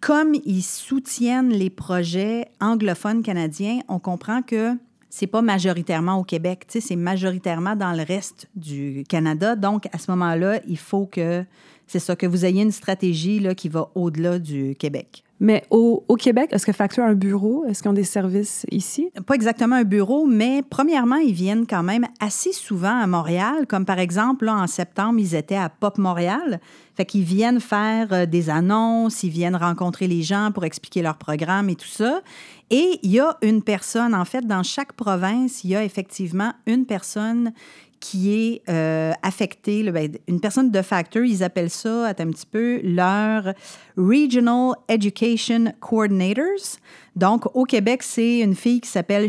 comme 0.00 0.34
ils 0.44 0.62
soutiennent 0.62 1.50
les 1.50 1.70
projets 1.70 2.48
anglophones 2.60 3.22
canadiens, 3.22 3.80
on 3.88 3.98
comprend 3.98 4.42
que 4.42 4.76
c'est 5.08 5.26
pas 5.26 5.40
majoritairement 5.40 6.18
au 6.18 6.24
Québec, 6.24 6.66
c'est 6.68 6.96
majoritairement 6.96 7.74
dans 7.74 7.92
le 7.92 8.02
reste 8.02 8.48
du 8.54 9.04
Canada. 9.08 9.56
Donc, 9.56 9.88
à 9.92 9.98
ce 9.98 10.10
moment-là, 10.10 10.60
il 10.66 10.76
faut 10.76 11.06
que, 11.06 11.44
c'est 11.86 11.98
ça, 11.98 12.16
que 12.16 12.26
vous 12.26 12.44
ayez 12.44 12.62
une 12.62 12.72
stratégie 12.72 13.38
là, 13.38 13.54
qui 13.54 13.68
va 13.68 13.90
au-delà 13.94 14.38
du 14.38 14.74
Québec. 14.78 15.22
Mais 15.38 15.64
au, 15.70 16.02
au 16.08 16.16
Québec, 16.16 16.48
est-ce 16.52 16.64
que 16.64 16.72
Factor 16.72 17.04
a 17.04 17.08
un 17.08 17.14
bureau? 17.14 17.66
Est-ce 17.66 17.82
qu'ils 17.82 17.90
ont 17.90 17.94
des 17.94 18.04
services 18.04 18.64
ici? 18.70 19.10
Pas 19.26 19.34
exactement 19.34 19.76
un 19.76 19.84
bureau, 19.84 20.24
mais 20.24 20.62
premièrement, 20.68 21.16
ils 21.16 21.34
viennent 21.34 21.66
quand 21.66 21.82
même 21.82 22.06
assez 22.20 22.52
souvent 22.52 22.98
à 22.98 23.06
Montréal. 23.06 23.66
Comme 23.68 23.84
par 23.84 23.98
exemple, 23.98 24.46
là, 24.46 24.54
en 24.54 24.66
septembre, 24.66 25.18
ils 25.18 25.34
étaient 25.34 25.56
à 25.56 25.68
Pop 25.68 25.98
Montréal. 25.98 26.58
Fait 26.94 27.04
qu'ils 27.04 27.24
viennent 27.24 27.60
faire 27.60 28.08
euh, 28.12 28.24
des 28.24 28.48
annonces, 28.48 29.22
ils 29.22 29.30
viennent 29.30 29.56
rencontrer 29.56 30.06
les 30.06 30.22
gens 30.22 30.50
pour 30.54 30.64
expliquer 30.64 31.02
leur 31.02 31.18
programme 31.18 31.68
et 31.68 31.76
tout 31.76 31.86
ça. 31.86 32.22
Et 32.70 32.98
il 33.02 33.10
y 33.10 33.20
a 33.20 33.36
une 33.42 33.62
personne, 33.62 34.14
en 34.14 34.24
fait, 34.24 34.46
dans 34.46 34.62
chaque 34.62 34.94
province, 34.94 35.62
il 35.64 35.70
y 35.70 35.76
a 35.76 35.84
effectivement 35.84 36.54
une 36.66 36.86
personne 36.86 37.52
qui 38.00 38.34
est 38.34 38.62
euh, 38.68 39.12
affectée, 39.22 39.90
ben, 39.90 40.10
une 40.28 40.40
personne 40.40 40.70
de 40.70 40.82
factor, 40.82 41.24
ils 41.24 41.42
appellent 41.42 41.70
ça, 41.70 42.08
un 42.08 42.14
petit 42.14 42.46
peu, 42.46 42.80
leur 42.82 43.52
Regional 43.96 44.74
Education 44.88 45.72
Coordinators. 45.80 46.78
Donc, 47.14 47.46
au 47.54 47.64
Québec, 47.64 48.02
c'est 48.02 48.40
une 48.40 48.54
fille 48.54 48.80
qui 48.80 48.90
s'appelle 48.90 49.28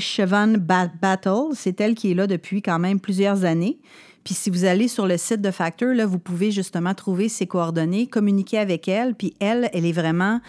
Ba- 0.59 0.91
Battle. 1.01 1.53
C'est 1.53 1.79
elle 1.79 1.95
qui 1.95 2.11
est 2.11 2.15
là 2.15 2.27
depuis 2.27 2.61
quand 2.61 2.79
même 2.79 2.99
plusieurs 2.99 3.45
années. 3.45 3.77
Puis 4.23 4.33
si 4.33 4.49
vous 4.49 4.65
allez 4.65 4.89
sur 4.89 5.07
le 5.07 5.15
site 5.15 5.41
de 5.41 5.51
Factor, 5.51 5.93
là, 5.93 6.05
vous 6.05 6.19
pouvez 6.19 6.51
justement 6.51 6.93
trouver 6.93 7.29
ses 7.29 7.47
coordonnées, 7.47 8.07
communiquer 8.07 8.57
avec 8.57 8.89
elle. 8.89 9.15
Puis 9.15 9.33
elle, 9.39 9.69
elle 9.71 9.85
est 9.85 9.93
vraiment 9.93 10.41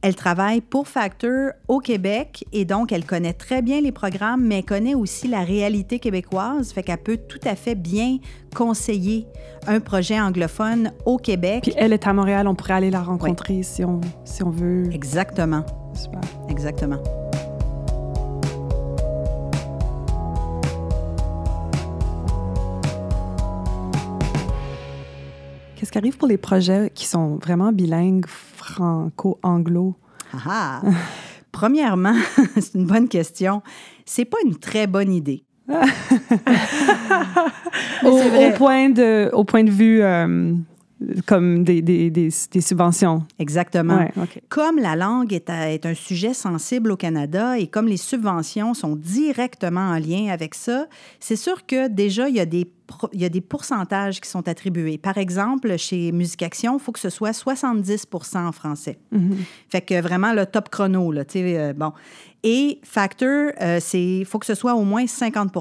elle 0.00 0.14
travaille 0.14 0.60
pour 0.60 0.86
Factor 0.86 1.50
au 1.66 1.80
Québec 1.80 2.44
et 2.52 2.64
donc 2.64 2.92
elle 2.92 3.04
connaît 3.04 3.32
très 3.32 3.62
bien 3.62 3.80
les 3.80 3.90
programmes, 3.90 4.44
mais 4.44 4.58
elle 4.58 4.64
connaît 4.64 4.94
aussi 4.94 5.26
la 5.26 5.42
réalité 5.42 5.98
québécoise, 5.98 6.72
fait 6.72 6.84
qu'elle 6.84 7.02
peut 7.02 7.16
tout 7.16 7.40
à 7.44 7.56
fait 7.56 7.74
bien 7.74 8.18
conseiller 8.54 9.26
un 9.66 9.80
projet 9.80 10.20
anglophone 10.20 10.92
au 11.04 11.16
Québec. 11.16 11.64
Puis 11.64 11.74
elle 11.76 11.92
est 11.92 12.06
à 12.06 12.12
Montréal, 12.12 12.46
on 12.46 12.54
pourrait 12.54 12.74
aller 12.74 12.90
la 12.90 13.02
rencontrer 13.02 13.64
si, 13.64 13.84
on, 13.84 14.00
si 14.24 14.44
on 14.44 14.50
veut. 14.50 14.84
Exactement, 14.92 15.64
Super. 15.94 16.20
exactement. 16.48 17.02
Qu'est-ce 25.74 25.92
qui 25.92 25.98
arrive 25.98 26.16
pour 26.16 26.26
les 26.26 26.38
projets 26.38 26.90
qui 26.92 27.06
sont 27.06 27.36
vraiment 27.36 27.70
bilingues, 27.72 28.26
franco-anglo? 28.68 29.96
Ah 30.32 30.38
ah. 30.46 30.80
Premièrement, 31.52 32.14
c'est 32.54 32.74
une 32.74 32.86
bonne 32.86 33.08
question. 33.08 33.62
C'est 34.04 34.24
pas 34.24 34.38
une 34.44 34.56
très 34.56 34.86
bonne 34.86 35.12
idée. 35.12 35.44
Au, 38.04 38.18
c'est 38.18 38.28
vrai. 38.28 38.52
au 38.52 38.56
point 38.56 38.88
de, 38.88 39.30
au 39.32 39.44
point 39.44 39.64
de 39.64 39.70
vue 39.70 40.02
euh, 40.02 40.54
comme 41.26 41.62
des, 41.64 41.80
des, 41.82 42.10
des, 42.10 42.28
des 42.50 42.60
subventions. 42.60 43.24
Exactement. 43.38 43.98
Ouais. 43.98 44.12
Comme 44.48 44.78
la 44.78 44.96
langue 44.96 45.32
est, 45.32 45.48
à- 45.48 45.70
est 45.72 45.86
un 45.86 45.94
sujet 45.94 46.34
sensible 46.34 46.90
au 46.90 46.96
Canada 46.96 47.58
et 47.58 47.68
comme 47.68 47.86
les 47.86 47.96
subventions 47.96 48.74
sont 48.74 48.96
directement 48.96 49.90
en 49.90 49.98
lien 49.98 50.28
avec 50.32 50.54
ça, 50.54 50.86
c'est 51.20 51.36
sûr 51.36 51.66
que 51.66 51.88
déjà, 51.88 52.28
il 52.28 52.34
y 52.34 52.40
a 52.40 52.46
des, 52.46 52.68
il 53.12 53.20
y 53.20 53.24
a 53.24 53.28
des 53.28 53.40
pourcentages 53.40 54.20
qui 54.20 54.28
sont 54.28 54.48
attribués. 54.48 54.98
Par 54.98 55.18
exemple, 55.18 55.76
chez 55.76 56.10
Musique 56.10 56.42
Action, 56.42 56.78
il 56.78 56.80
faut 56.82 56.90
que 56.92 56.98
ce 56.98 57.10
soit 57.10 57.30
70% 57.30 58.46
en 58.46 58.52
français. 58.52 58.98
Fait 59.68 59.80
que 59.82 60.00
vraiment 60.00 60.32
le 60.32 60.46
top 60.46 60.68
chrono, 60.68 61.12
là, 61.12 61.24
tu 61.24 61.34
sais, 61.38 61.58
euh, 61.58 61.72
bon. 61.74 61.92
Et 62.42 62.80
Factor, 62.82 63.50
euh, 63.60 63.78
c'est, 63.80 64.24
faut 64.24 64.38
que 64.38 64.46
ce 64.46 64.54
soit 64.54 64.74
au 64.74 64.82
moins 64.84 65.06
50 65.06 65.52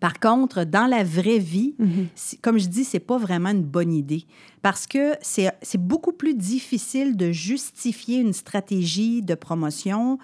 par 0.00 0.20
contre, 0.20 0.64
dans 0.64 0.86
la 0.86 1.02
vraie 1.04 1.38
vie, 1.38 1.74
c'est- 2.14 2.40
comme 2.40 2.58
je 2.58 2.66
dis, 2.68 2.84
c'est 2.84 3.00
pas 3.00 3.18
vraiment 3.18 3.50
une 3.50 3.62
bonne 3.62 3.92
idée 3.92 4.24
parce 4.62 4.86
que 4.86 5.12
c'est 5.22 5.50
beaucoup 5.78 6.12
plus 6.12 6.34
difficile 6.34 7.16
de 7.16 7.32
justifier 7.32 8.18
une 8.18 8.32
stratégie 8.32 9.22
de 9.22 9.34
promotion 9.34 10.18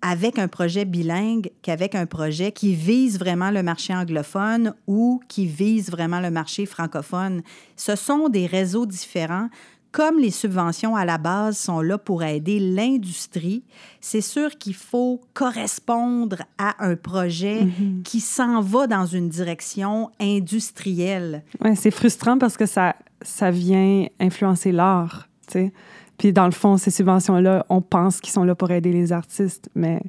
avec 0.00 0.38
un 0.38 0.46
projet 0.46 0.84
bilingue 0.84 1.50
qu'avec 1.62 1.96
un 1.96 2.06
projet 2.06 2.52
qui 2.52 2.74
vise 2.74 3.18
vraiment 3.18 3.50
le 3.50 3.64
marché 3.64 3.92
anglophone 3.92 4.72
ou 4.86 5.20
qui 5.26 5.46
vise 5.46 5.90
vraiment 5.90 6.20
le 6.20 6.30
marché 6.30 6.66
francophone. 6.66 7.42
Ce 7.74 7.96
sont 7.96 8.28
des 8.28 8.46
réseaux 8.46 8.86
différents. 8.86 9.48
Comme 9.90 10.18
les 10.18 10.30
subventions 10.30 10.96
à 10.96 11.04
la 11.04 11.16
base 11.16 11.56
sont 11.56 11.80
là 11.80 11.96
pour 11.96 12.22
aider 12.22 12.60
l'industrie, 12.60 13.62
c'est 14.00 14.20
sûr 14.20 14.58
qu'il 14.58 14.74
faut 14.74 15.22
correspondre 15.32 16.42
à 16.58 16.84
un 16.84 16.94
projet 16.94 17.66
qui 18.04 18.20
s'en 18.20 18.60
va 18.60 18.86
dans 18.86 19.06
une 19.06 19.28
direction 19.28 20.10
industrielle. 20.20 21.42
Ouais, 21.64 21.74
c'est 21.74 21.90
frustrant 21.90 22.38
parce 22.38 22.56
que 22.56 22.66
ça, 22.66 22.96
ça 23.22 23.50
vient 23.50 24.06
influencer 24.20 24.72
l'art, 24.72 25.28
tu 25.46 25.52
sais. 25.52 25.72
Puis 26.18 26.32
dans 26.32 26.46
le 26.46 26.52
fond, 26.52 26.76
ces 26.76 26.90
subventions-là, 26.90 27.64
on 27.68 27.80
pense 27.80 28.20
qu'ils 28.20 28.32
sont 28.32 28.44
là 28.44 28.54
pour 28.54 28.70
aider 28.72 28.92
les 28.92 29.12
artistes, 29.12 29.70
mais 29.74 30.02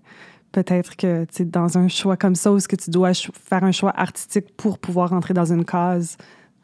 peut-être 0.51 0.97
que, 0.97 1.25
tu 1.25 1.45
dans 1.45 1.77
un 1.77 1.87
choix 1.87 2.17
comme 2.17 2.35
ça, 2.35 2.51
où 2.51 2.57
est-ce 2.57 2.67
que 2.67 2.75
tu 2.75 2.89
dois 2.89 3.13
faire 3.13 3.63
un 3.63 3.71
choix 3.71 3.93
artistique 3.95 4.55
pour 4.57 4.79
pouvoir 4.79 5.11
rentrer 5.11 5.33
dans 5.33 5.53
une 5.53 5.65
case, 5.65 6.17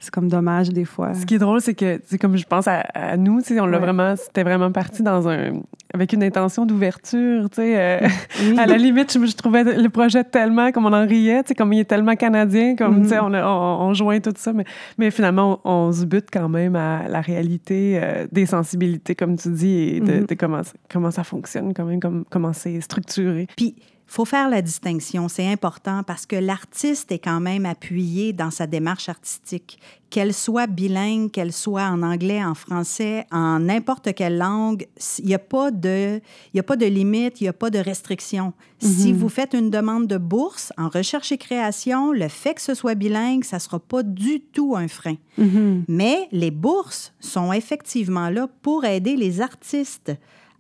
c'est 0.06 0.12
comme 0.14 0.30
dommage 0.30 0.70
des 0.70 0.86
fois. 0.86 1.14
Ce 1.14 1.26
qui 1.26 1.36
est 1.36 1.40
drôle, 1.40 1.60
c'est 1.62 1.74
que, 1.74 2.00
c'est 2.06 2.18
comme 2.18 2.38
je 2.38 2.46
pense 2.46 2.68
à, 2.68 2.80
à 2.94 3.18
nous, 3.18 3.42
tu 3.42 3.54
sais, 3.54 3.60
on 3.60 3.66
l'a 3.66 3.78
Ouais. 3.78 3.84
vraiment, 3.84 4.16
c'était 4.16 4.44
vraiment 4.44 4.72
parti 4.72 5.04
dans 5.04 5.28
un, 5.28 5.54
avec 5.94 6.14
une 6.14 6.24
intention 6.24 6.66
d'ouverture, 6.66 7.50
tu 7.50 7.56
sais. 7.58 7.74
euh, 7.78 8.08
Oui. 8.42 8.56
à 8.60 8.66
la 8.66 8.78
limite, 8.78 9.12
je, 9.12 9.26
je 9.26 9.36
trouvais 9.36 9.64
le 9.64 9.90
projet 9.90 10.24
tellement, 10.24 10.72
comme 10.72 10.86
on 10.86 10.94
en 10.94 11.06
riait, 11.06 11.44
tu 11.44 11.50
sais, 11.50 11.56
comme 11.56 11.74
il 11.74 11.80
est 11.80 11.86
tellement 11.86 12.16
canadien, 12.16 12.76
comme, 12.76 13.02
tu 13.04 13.10
sais, 13.10 13.20
on, 13.20 13.34
a- 13.34 13.46
on, 13.46 13.88
on 13.88 13.94
joint 13.94 14.20
tout 14.20 14.34
ça, 14.38 14.54
mais, 14.54 14.66
mais 14.98 15.12
finalement, 15.12 15.60
on, 15.66 15.72
on 15.88 15.92
se 15.92 16.06
bute 16.06 16.28
quand 16.32 16.48
même 16.50 16.76
à 16.76 17.08
la 17.10 17.22
réalité 17.22 18.00
euh, 18.02 18.28
des 18.32 18.46
sensibilités, 18.46 19.16
comme 19.16 19.36
tu 19.38 19.50
dis, 19.50 19.96
et 19.96 20.00
de, 20.00 20.14
Mhm. 20.20 20.26
de 20.28 20.36
comment, 20.36 20.64
ça- 20.64 20.74
comment 20.92 21.12
ça 21.12 21.24
fonctionne, 21.24 21.74
quand 21.74 21.86
même, 21.86 22.00
comme, 22.00 22.24
comment 22.30 22.54
c'est 22.54 22.80
structuré. 22.82 23.48
Puis, 23.58 23.76
faut 24.08 24.26
faire 24.26 24.50
la 24.50 24.62
distinction, 24.62 25.28
c'est 25.28 25.52
important 25.52 26.04
parce 26.04 26.26
que 26.26 26.36
l'artiste 26.36 27.12
est 27.12 27.20
quand 27.20 27.40
même 27.40 27.66
appuyé 27.66 28.34
dans 28.34 28.52
sa 28.52 28.68
démarche 28.68 29.10
artistique, 29.10 29.80
qu'elle 30.10 30.34
soit 30.34 30.68
bilingue, 30.68 31.32
qu'elle 31.32 31.52
soit 31.52 31.88
en 31.88 32.04
anglais, 32.04 32.44
en 32.44 32.54
français, 32.54 33.26
en 33.32 33.60
n'importe 33.60 34.14
quelle 34.14 34.38
langue, 34.38 34.88
il 35.20 35.26
n'y 35.26 35.34
a 35.34 35.40
pas 35.40 35.72
de, 35.72 36.22
il 36.54 36.58
y 36.58 36.60
a 36.60 36.64
pas 36.64 36.76
de 36.76 36.86
limite, 36.86 37.42
il 37.42 37.46
n'y 37.46 37.50
a 37.50 37.54
pas 37.54 37.70
de 37.70 37.80
restriction. 37.80 38.54
Si 38.80 39.12
vous 39.12 39.30
faites 39.30 39.54
une 39.54 39.72
demande 39.72 40.06
de 40.06 40.18
bourse 40.18 40.72
en 40.78 40.90
recherche 40.90 41.32
et 41.32 41.38
création, 41.40 42.12
le 42.12 42.28
fait 42.28 42.54
que 42.54 42.62
ce 42.62 42.76
soit 42.76 42.94
bilingue, 42.94 43.44
ça 43.44 43.58
ne 43.58 43.62
sera 43.62 43.80
pas 43.80 44.04
du 44.04 44.42
tout 44.42 44.76
un 44.76 44.88
frein. 44.88 45.16
Mhm. 45.38 45.86
Mais 45.88 46.28
les 46.32 46.52
bourses 46.52 47.14
sont 47.20 47.52
effectivement 47.52 48.30
là 48.30 48.48
pour 48.62 48.86
aider 48.86 49.16
les 49.16 49.42
artistes. 49.42 50.12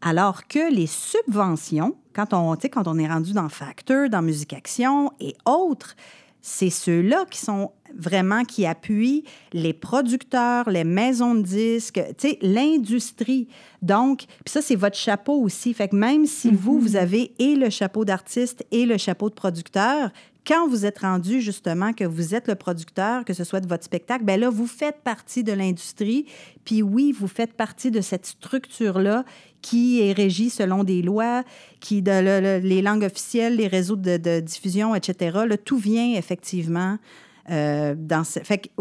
Alors 0.02 0.48
que 0.48 0.74
les 0.74 0.88
subventions, 0.88 1.96
quand 2.16 2.34
on, 2.34 2.56
quand 2.56 2.88
on 2.88 2.98
est 2.98 3.08
rendu 3.08 3.34
dans 3.34 3.50
Factor, 3.50 4.10
dans 4.10 4.22
Musique 4.22 4.54
Action 4.54 5.12
et 5.20 5.36
autres, 5.46 5.96
c'est 6.42 6.70
ceux-là 6.70 7.26
qui 7.30 7.40
sont 7.40 7.72
vraiment 7.98 8.44
qui 8.44 8.66
appuie 8.66 9.24
les 9.52 9.74
producteurs, 9.74 10.70
les 10.70 10.84
maisons 10.84 11.34
de 11.34 11.42
disques, 11.42 12.02
tu 12.18 12.30
sais, 12.30 12.40
l'industrie. 12.42 13.48
Donc, 13.82 14.26
puis 14.28 14.52
ça, 14.52 14.62
c'est 14.62 14.76
votre 14.76 14.96
chapeau 14.96 15.42
aussi. 15.42 15.74
Fait 15.74 15.88
que 15.88 15.96
même 15.96 16.26
si 16.26 16.52
vous, 16.52 16.80
vous 16.80 16.96
avez 16.96 17.34
et 17.40 17.56
le 17.56 17.70
chapeau 17.70 18.06
d'artiste 18.06 18.64
et 18.72 18.86
le 18.86 18.98
chapeau 18.98 19.30
de 19.30 19.34
producteur, 19.34 20.12
quand 20.46 20.68
vous 20.68 20.86
êtes 20.86 21.00
rendu 21.00 21.42
justement 21.42 21.94
que 21.94 22.04
vous 22.04 22.36
êtes 22.36 22.48
le 22.48 22.56
producteur, 22.56 23.26
que 23.26 23.34
ce 23.34 23.44
soit 23.44 23.60
de 23.60 23.68
votre 23.68 23.84
spectacle, 23.84 24.24
ben 24.24 24.40
là, 24.40 24.50
vous 24.50 24.68
faites 24.68 25.02
partie 25.04 25.44
de 25.44 25.52
l'industrie. 25.52 26.26
Puis 26.64 26.84
oui, 26.84 27.12
vous 27.18 27.28
faites 27.28 27.54
partie 27.54 27.92
de 27.92 28.02
cette 28.02 28.26
structure-là 28.26 29.26
qui 29.62 30.02
est 30.02 30.14
régie 30.14 30.52
selon 30.52 30.84
des 30.84 31.02
lois, 31.02 31.44
qui 31.80 32.04
de, 32.04 32.60
les 32.60 32.82
langues 32.84 33.04
officielles, 33.04 33.56
les 33.56 33.68
réseaux 33.68 33.96
de, 33.96 34.40
diffusion, 34.40 34.94
etc. 34.94 35.40
Là, 35.48 35.58
tout 35.58 35.78
vient 35.78 36.14
effectivement 36.16 36.98
euh, 37.50 37.96
dans 37.98 38.24
ce... 38.24 38.40
Fait 38.42 38.72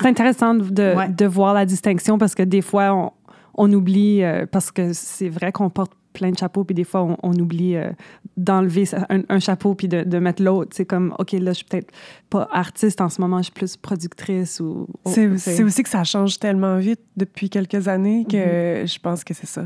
C'est 0.00 0.08
intéressant 0.08 0.54
de, 0.54 1.12
de, 1.12 1.26
voir 1.26 1.52
la 1.52 1.66
distinction 1.66 2.16
parce 2.16 2.34
que 2.34 2.42
des 2.42 2.62
fois, 2.62 2.94
on, 2.94 3.12
on 3.54 3.72
oublie, 3.72 4.22
euh, 4.22 4.46
parce 4.50 4.70
que 4.70 4.94
c'est 4.94 5.28
vrai 5.28 5.52
qu'on 5.52 5.68
porte 5.68 5.92
plein 6.14 6.30
de 6.30 6.38
chapeaux, 6.38 6.64
puis 6.64 6.74
des 6.74 6.84
fois, 6.84 7.16
on, 7.22 7.32
oublie 7.34 7.76
euh, 7.76 7.90
d'enlever 8.38 8.84
un, 9.10 9.38
chapeau 9.40 9.74
puis 9.74 9.88
de, 9.88 10.18
mettre 10.18 10.42
l'autre. 10.42 10.70
C'est 10.74 10.86
comme, 10.86 11.14
OK, 11.18 11.32
là, 11.32 11.50
je 11.50 11.56
suis 11.56 11.64
peut-être 11.64 11.92
pas 12.30 12.48
artiste 12.52 13.02
en 13.02 13.10
ce 13.10 13.20
moment, 13.20 13.38
je 13.38 13.44
suis 13.44 13.52
plus 13.52 13.76
productrice. 13.76 14.60
ou. 14.60 14.86
c'est 15.04 15.62
aussi 15.62 15.82
que 15.82 15.88
ça 15.88 16.04
change 16.04 16.38
tellement 16.38 16.78
vite 16.78 17.00
depuis 17.16 17.50
quelques 17.50 17.88
années 17.88 18.24
que 18.24 18.84
mm-hmm. 18.84 18.92
je 18.92 18.98
pense 19.00 19.24
que 19.24 19.34
c'est 19.34 19.46
ça. 19.46 19.64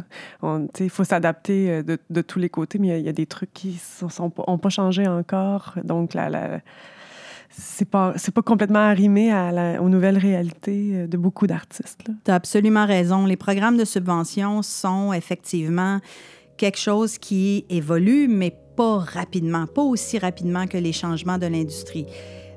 Il 0.80 0.90
faut 0.90 1.04
s'adapter 1.04 1.70
euh, 1.70 1.82
de, 1.82 1.98
de, 2.10 2.20
tous 2.22 2.38
les 2.38 2.48
côtés, 2.48 2.78
mais 2.78 2.98
il 2.98 3.06
y, 3.06 3.08
a 3.08 3.12
des 3.12 3.26
trucs 3.26 3.52
qui 3.52 3.78
n'ont 4.18 4.30
pas, 4.30 4.44
pas 4.56 4.68
changé 4.70 5.06
encore. 5.06 5.74
Donc, 5.84 6.14
la, 6.14 6.30
la 6.30 6.60
c'est 7.50 7.88
pas 7.88 8.12
c'est 8.16 8.32
pas 8.32 8.42
complètement 8.42 8.78
arrimé 8.78 9.32
à 9.32 9.52
la, 9.52 9.82
aux 9.82 9.88
nouvelles 9.88 10.18
réalités 10.18 10.90
euh, 10.92 11.06
de 11.06 11.16
beaucoup 11.16 11.46
d'artistes. 11.46 12.04
Tu 12.24 12.30
as 12.30 12.34
absolument 12.34 12.86
raison. 12.86 13.26
Les 13.26 13.36
programmes 13.36 13.76
de 13.76 13.84
subvention 13.84 14.62
sont 14.62 15.12
effectivement 15.12 16.00
quelque 16.58 16.78
chose 16.78 17.16
qui 17.16 17.64
évolue, 17.70 18.28
mais 18.28 18.52
pas 18.76 18.98
rapidement, 18.98 19.66
pas 19.66 19.82
aussi 19.82 20.18
rapidement 20.18 20.66
que 20.66 20.76
les 20.76 20.92
changements 20.92 21.38
de 21.38 21.46
l'industrie. 21.46 22.06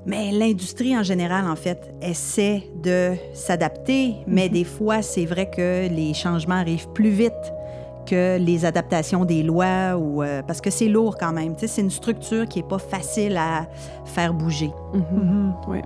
Mais 0.05 0.31
l'industrie 0.31 0.97
en 0.97 1.03
général, 1.03 1.47
en 1.47 1.55
fait, 1.55 1.93
essaie 2.01 2.63
de 2.83 3.13
s'adapter, 3.33 4.15
mais 4.27 4.47
mhm. 4.47 4.53
des 4.53 4.63
fois, 4.63 5.01
c'est 5.01 5.25
vrai 5.25 5.49
que 5.49 5.87
les 5.87 6.13
changements 6.13 6.55
arrivent 6.55 6.89
plus 6.89 7.11
vite 7.11 7.53
que 8.07 8.37
les 8.39 8.65
adaptations 8.65 9.25
des 9.25 9.43
lois 9.43 9.95
ou 9.95 10.23
euh, 10.23 10.41
parce 10.41 10.59
que 10.59 10.71
c'est 10.71 10.87
lourd 10.87 11.17
quand 11.19 11.31
même. 11.31 11.53
C'est 11.57 11.81
une 11.81 11.91
structure 11.91 12.47
qui 12.47 12.59
est 12.59 12.67
pas 12.67 12.79
facile 12.79 13.37
à 13.37 13.67
faire 14.05 14.33
bouger. 14.33 14.71
Mhm. 14.93 15.03
Mhm. 15.11 15.53
Oui. 15.67 15.79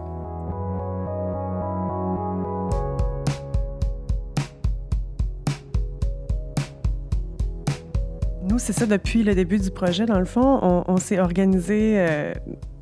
C'est 8.57 8.73
ça, 8.73 8.85
depuis 8.85 9.23
le 9.23 9.35
début 9.35 9.57
du 9.57 9.71
projet, 9.71 10.05
dans 10.05 10.19
le 10.19 10.25
fond, 10.25 10.83
on, 10.87 10.97
s'est 10.97 11.19
organisé, 11.19 11.95
euh, 11.97 12.33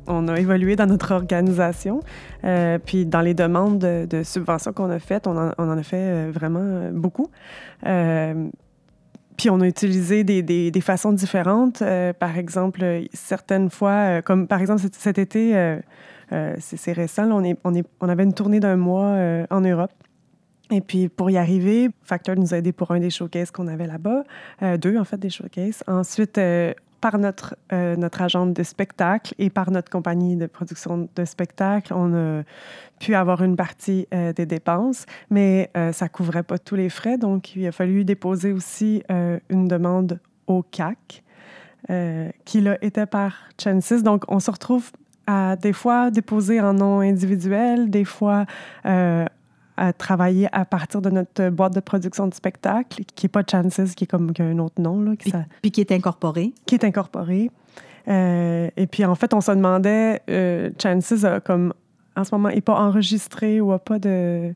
on 0.06 0.28
a 0.28 0.38
évolué 0.38 0.76
dans 0.76 0.86
notre 0.86 1.12
organisation, 1.12 2.00
euh, 2.44 2.78
puis 2.78 3.06
dans 3.06 3.20
les 3.20 3.34
demandes 3.34 3.78
de, 3.78 4.22
subventions 4.22 4.72
qu'on 4.72 4.90
a 4.90 4.98
faites, 4.98 5.26
on 5.26 5.36
en, 5.36 5.78
a 5.78 5.82
fait 5.82 5.96
euh, 5.96 6.30
vraiment 6.32 6.90
beaucoup. 6.92 7.28
puis 7.82 9.50
on 9.50 9.60
a 9.60 9.66
utilisé 9.66 10.22
des, 10.22 10.80
façons 10.80 11.12
différentes. 11.12 11.82
par 12.18 12.38
exemple, 12.38 13.02
certaines 13.12 13.70
fois, 13.70 14.22
comme 14.22 14.46
par 14.46 14.60
exemple 14.60 14.82
cet, 14.92 15.18
été, 15.18 15.78
c'est 16.58 16.92
récent, 16.92 17.28
on 17.30 18.08
avait 18.08 18.24
une 18.24 18.34
tournée 18.34 18.60
d'un 18.60 18.76
mois 18.76 19.16
en 19.50 19.60
Europe. 19.60 19.92
Et 20.70 20.80
puis, 20.80 21.08
pour 21.08 21.30
y 21.30 21.36
arriver, 21.36 21.90
Factor 22.02 22.36
nous 22.36 22.54
a 22.54 22.58
aidés 22.58 22.72
pour 22.72 22.90
un 22.90 23.00
des 23.00 23.10
showcases 23.10 23.50
qu'on 23.50 23.68
avait 23.68 23.86
là-bas, 23.86 24.24
euh, 24.62 24.76
deux 24.78 24.96
en 24.98 25.04
fait 25.04 25.18
des 25.18 25.30
showcases. 25.30 25.84
Ensuite, 25.86 26.38
euh, 26.38 26.72
par 27.02 27.18
notre, 27.18 27.54
euh, 27.72 27.96
notre 27.96 28.22
agente 28.22 28.54
de 28.54 28.62
spectacle 28.62 29.34
et 29.38 29.50
par 29.50 29.70
notre 29.70 29.90
compagnie 29.90 30.36
de 30.36 30.46
production 30.46 31.06
de 31.14 31.24
spectacle, 31.26 31.92
on 31.92 32.14
a 32.14 32.42
pu 32.98 33.14
avoir 33.14 33.42
une 33.42 33.56
partie 33.56 34.06
des 34.10 34.46
dépenses, 34.46 35.04
mais 35.28 35.70
ça 35.74 36.06
ne 36.06 36.08
couvrait 36.08 36.44
pas 36.44 36.56
tous 36.56 36.76
les 36.76 36.88
frais. 36.88 37.18
Donc, 37.18 37.54
il 37.56 37.66
a 37.66 37.72
fallu 37.72 38.04
déposer 38.04 38.52
aussi 38.52 39.02
une 39.50 39.68
demande 39.68 40.18
au 40.46 40.62
CAC, 40.62 41.22
qui 42.46 42.60
là 42.62 42.78
était 42.80 43.04
par 43.04 43.34
Chances. 43.62 44.02
Donc, 44.02 44.24
on 44.28 44.40
se 44.40 44.50
retrouve 44.50 44.90
à 45.26 45.56
des 45.56 45.74
fois 45.74 46.10
déposer 46.10 46.62
en 46.62 46.72
nom 46.72 47.00
individuel, 47.00 47.90
des 47.90 48.06
fois 48.06 48.46
à 49.76 49.92
travailler 49.92 50.48
à 50.52 50.64
partir 50.64 51.00
de 51.02 51.10
notre 51.10 51.48
boîte 51.50 51.74
de 51.74 51.80
production 51.80 52.26
de 52.26 52.34
spectacle, 52.34 53.02
qui 53.14 53.26
n'est 53.26 53.28
pas 53.28 53.42
Chances, 53.48 53.94
qui 53.94 54.04
est 54.04 54.06
comme 54.06 54.32
un 54.38 54.58
autre 54.58 54.80
nom. 54.80 55.00
Là, 55.00 55.16
qui 55.16 55.32
puis, 55.62 55.70
qui 55.70 55.80
est 55.80 55.92
incorporé. 55.92 56.52
Qui 56.66 56.76
est 56.76 56.84
incorporé. 56.84 57.50
Euh, 58.06 58.68
et 58.76 58.86
puis, 58.86 59.04
en 59.04 59.14
fait, 59.14 59.34
on 59.34 59.40
se 59.40 59.50
demandait, 59.50 60.22
euh, 60.30 60.70
Chances, 60.80 61.26
comme, 61.44 61.72
en 62.16 62.24
ce 62.24 62.34
moment, 62.34 62.50
n'est 62.50 62.60
pas 62.60 62.78
enregistré 62.78 63.60
ou 63.60 63.70
n'a 63.70 63.78
pas 63.78 63.98
de, 63.98 64.54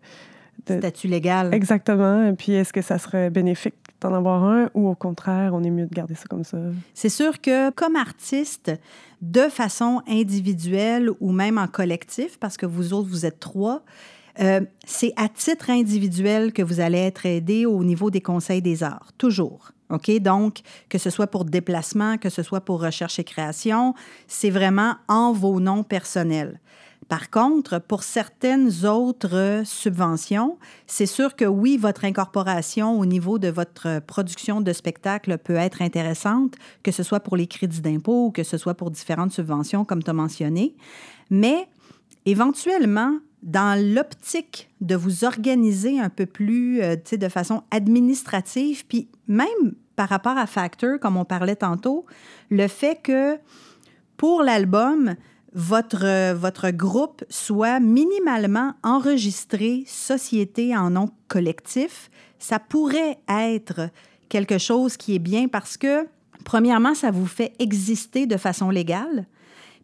de... 0.66 0.78
Statut 0.78 1.08
légal. 1.08 1.52
Exactement. 1.52 2.24
Et 2.24 2.32
puis, 2.34 2.52
est-ce 2.52 2.72
que 2.72 2.82
ça 2.82 2.98
serait 2.98 3.30
bénéfique 3.30 3.74
d'en 4.00 4.14
avoir 4.14 4.44
un 4.44 4.70
ou 4.74 4.88
au 4.88 4.94
contraire, 4.94 5.52
on 5.54 5.64
est 5.64 5.70
mieux 5.70 5.86
de 5.86 5.94
garder 5.94 6.14
ça 6.14 6.24
comme 6.28 6.44
ça? 6.44 6.58
C'est 6.94 7.08
sûr 7.08 7.40
que 7.40 7.70
comme 7.70 7.96
artiste, 7.96 8.70
de 9.22 9.42
façon 9.48 10.02
individuelle 10.08 11.10
ou 11.20 11.32
même 11.32 11.58
en 11.58 11.66
collectif, 11.66 12.38
parce 12.38 12.56
que 12.56 12.66
vous 12.66 12.92
autres, 12.92 13.08
vous 13.08 13.26
êtes 13.26 13.40
trois, 13.40 13.82
euh, 14.40 14.60
c'est 14.86 15.12
à 15.16 15.28
titre 15.28 15.70
individuel 15.70 16.52
que 16.52 16.62
vous 16.62 16.80
allez 16.80 16.98
être 16.98 17.26
aidé 17.26 17.66
au 17.66 17.82
niveau 17.84 18.10
des 18.10 18.20
conseils 18.20 18.62
des 18.62 18.82
arts, 18.82 19.10
toujours. 19.18 19.72
OK? 19.90 20.10
Donc, 20.20 20.60
que 20.88 20.98
ce 20.98 21.10
soit 21.10 21.26
pour 21.26 21.44
déplacement, 21.44 22.18
que 22.18 22.30
ce 22.30 22.42
soit 22.42 22.60
pour 22.60 22.80
recherche 22.80 23.18
et 23.18 23.24
création, 23.24 23.94
c'est 24.26 24.50
vraiment 24.50 24.96
en 25.08 25.32
vos 25.32 25.60
noms 25.60 25.82
personnels. 25.82 26.60
Par 27.08 27.30
contre, 27.30 27.78
pour 27.78 28.02
certaines 28.02 28.84
autres 28.84 29.62
subventions, 29.64 30.58
c'est 30.86 31.06
sûr 31.06 31.36
que 31.36 31.46
oui, 31.46 31.78
votre 31.78 32.04
incorporation 32.04 33.00
au 33.00 33.06
niveau 33.06 33.38
de 33.38 33.48
votre 33.48 34.00
production 34.00 34.60
de 34.60 34.72
spectacle 34.74 35.38
peut 35.38 35.56
être 35.56 35.80
intéressante, 35.80 36.56
que 36.82 36.92
ce 36.92 37.02
soit 37.02 37.20
pour 37.20 37.36
les 37.38 37.46
crédits 37.46 37.80
d'impôt 37.80 38.26
ou 38.26 38.30
que 38.30 38.42
ce 38.42 38.58
soit 38.58 38.74
pour 38.74 38.90
différentes 38.90 39.32
subventions, 39.32 39.86
comme 39.86 40.02
tu 40.02 40.10
as 40.10 40.14
mentionné. 40.14 40.76
Mais 41.30 41.66
éventuellement, 42.26 43.14
dans 43.42 43.80
l'optique 43.80 44.70
de 44.80 44.96
vous 44.96 45.24
organiser 45.24 46.00
un 46.00 46.08
peu 46.08 46.26
plus, 46.26 46.82
euh, 46.82 46.96
de 46.96 47.28
façon 47.28 47.62
administrative, 47.70 48.86
puis 48.86 49.08
même 49.26 49.74
par 49.96 50.08
rapport 50.08 50.36
à 50.36 50.46
Factor, 50.46 50.98
comme 51.00 51.16
on 51.16 51.24
parlait 51.24 51.56
tantôt, 51.56 52.06
le 52.50 52.68
fait 52.68 53.00
que 53.02 53.38
pour 54.16 54.42
l'album, 54.42 55.14
votre, 55.54 56.34
votre 56.34 56.70
groupe 56.70 57.24
soit 57.28 57.80
minimalement 57.80 58.74
enregistré 58.82 59.84
société 59.86 60.76
en 60.76 60.90
nom 60.90 61.10
collectif, 61.26 62.10
ça 62.38 62.58
pourrait 62.58 63.18
être 63.28 63.90
quelque 64.28 64.58
chose 64.58 64.96
qui 64.96 65.14
est 65.14 65.20
bien 65.20 65.48
parce 65.48 65.76
que, 65.76 66.06
premièrement, 66.44 66.94
ça 66.94 67.10
vous 67.10 67.26
fait 67.26 67.52
exister 67.58 68.26
de 68.26 68.36
façon 68.36 68.70
légale. 68.70 69.26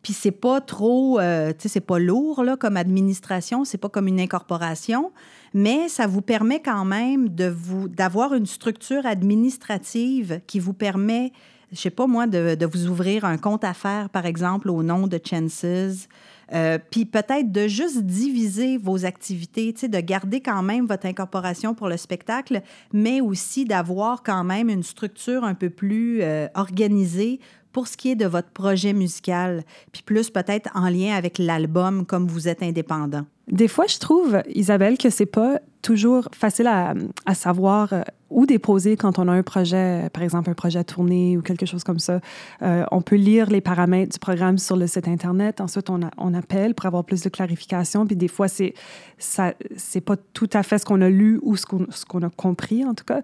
Puis 0.04 0.12
c'est 0.12 0.30
pas 0.30 0.60
trop, 0.60 1.18
euh, 1.18 1.52
tu 1.52 1.62
sais, 1.62 1.68
c'est 1.68 1.80
pas 1.80 1.98
lourd 1.98 2.44
là, 2.44 2.56
comme 2.58 2.76
administration, 2.76 3.64
c'est 3.64 3.78
pas 3.78 3.88
comme 3.88 4.06
une 4.06 4.20
incorporation, 4.20 5.12
mais 5.54 5.88
ça 5.88 6.06
vous 6.06 6.20
permet 6.20 6.60
quand 6.60 6.84
même 6.84 7.30
de 7.30 7.46
vous 7.48 7.88
d'avoir 7.88 8.34
une 8.34 8.44
structure 8.44 9.06
administrative 9.06 10.42
qui 10.46 10.60
vous 10.60 10.74
permet, 10.74 11.32
je 11.72 11.78
sais 11.78 11.90
pas 11.90 12.06
moi, 12.06 12.26
de, 12.26 12.54
de 12.54 12.66
vous 12.66 12.86
ouvrir 12.86 13.24
un 13.24 13.38
compte 13.38 13.64
affaires, 13.64 14.10
par 14.10 14.26
exemple, 14.26 14.68
au 14.68 14.82
nom 14.82 15.06
de 15.06 15.18
Chances. 15.24 16.06
Euh, 16.52 16.78
puis 16.90 17.06
peut-être 17.06 17.50
de 17.50 17.66
juste 17.66 18.02
diviser 18.02 18.76
vos 18.76 19.06
activités, 19.06 19.72
de 19.72 20.00
garder 20.00 20.42
quand 20.42 20.62
même 20.62 20.86
votre 20.86 21.06
incorporation 21.06 21.74
pour 21.74 21.88
le 21.88 21.96
spectacle, 21.96 22.60
mais 22.92 23.22
aussi 23.22 23.64
d'avoir 23.64 24.22
quand 24.22 24.44
même 24.44 24.68
une 24.68 24.82
structure 24.82 25.44
un 25.44 25.54
peu 25.54 25.70
plus 25.70 26.20
euh, 26.20 26.46
organisée 26.54 27.40
pour 27.74 27.88
ce 27.88 27.96
qui 27.98 28.12
est 28.12 28.14
de 28.14 28.24
votre 28.24 28.50
projet 28.50 28.94
musical, 28.94 29.64
puis 29.92 30.02
plus 30.02 30.30
peut-être 30.30 30.70
en 30.74 30.88
lien 30.88 31.14
avec 31.14 31.38
l'album 31.38 32.06
comme 32.06 32.28
vous 32.28 32.48
êtes 32.48 32.62
indépendant? 32.62 33.26
Des 33.48 33.68
fois, 33.68 33.87
je 33.87 33.98
trouve, 33.98 34.42
Isabelle, 34.48 34.96
que 34.96 35.11
c'est 35.11 35.26
pas 35.26 35.61
toujours 35.83 36.28
facile 36.33 36.66
à, 36.66 37.35
savoir 37.35 37.92
euh, 37.92 38.00
où 38.30 38.46
déposer 38.46 38.96
quand 38.96 39.18
on 39.18 39.28
a 39.28 39.33
un 39.33 39.42
projet, 39.42 40.09
par 40.14 40.22
exemple 40.22 40.48
un 40.48 40.54
projet 40.54 40.78
à 40.78 40.85
tourner 40.85 41.37
ou 41.37 41.42
quelque 41.42 41.66
chose 41.66 41.85
comme 41.85 41.98
ça. 41.98 42.20
Euh, 42.62 42.87
on 42.90 43.02
peut 43.02 43.16
lire 43.16 43.50
les 43.50 43.61
paramètres 43.61 44.12
du 44.12 44.18
programme 44.18 44.57
sur 44.57 44.76
le 44.76 44.87
site 44.87 45.09
Internet. 45.09 45.61
Ensuite, 45.61 45.90
on, 45.90 46.35
appelle 46.35 46.74
pour 46.74 46.87
avoir 46.87 47.04
plus 47.04 47.20
de 47.20 47.28
clarification. 47.28 48.07
Puis 48.07 48.16
des 48.16 48.28
fois, 48.28 48.48
c'est 48.48 48.72
c'est 49.18 50.00
pas 50.00 50.16
tout 50.33 50.48
à 50.54 50.62
fait 50.62 50.78
ce 50.78 50.87
qu'on 50.87 51.02
a 51.02 51.11
lu 51.11 51.38
ou 51.42 51.57
ce 51.57 51.66
qu'on, 51.66 52.22
a 52.22 52.30
compris, 52.30 52.83
en 52.85 52.94
tout 52.94 53.04
cas. 53.04 53.20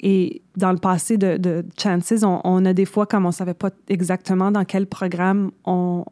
Et 0.00 0.40
dans 0.56 0.72
le 0.72 0.78
passé 0.78 1.18
de, 1.18 1.36
de 1.36 1.64
Chances, 1.78 2.22
on, 2.22 2.40
on, 2.42 2.64
a 2.64 2.72
des 2.72 2.86
fois, 2.86 3.04
comme 3.04 3.26
on 3.26 3.32
savait 3.32 3.54
pas 3.54 3.70
exactement 3.88 4.50
dans 4.50 4.64
quel 4.64 4.86
programme 4.86 5.50
on, 5.66 6.04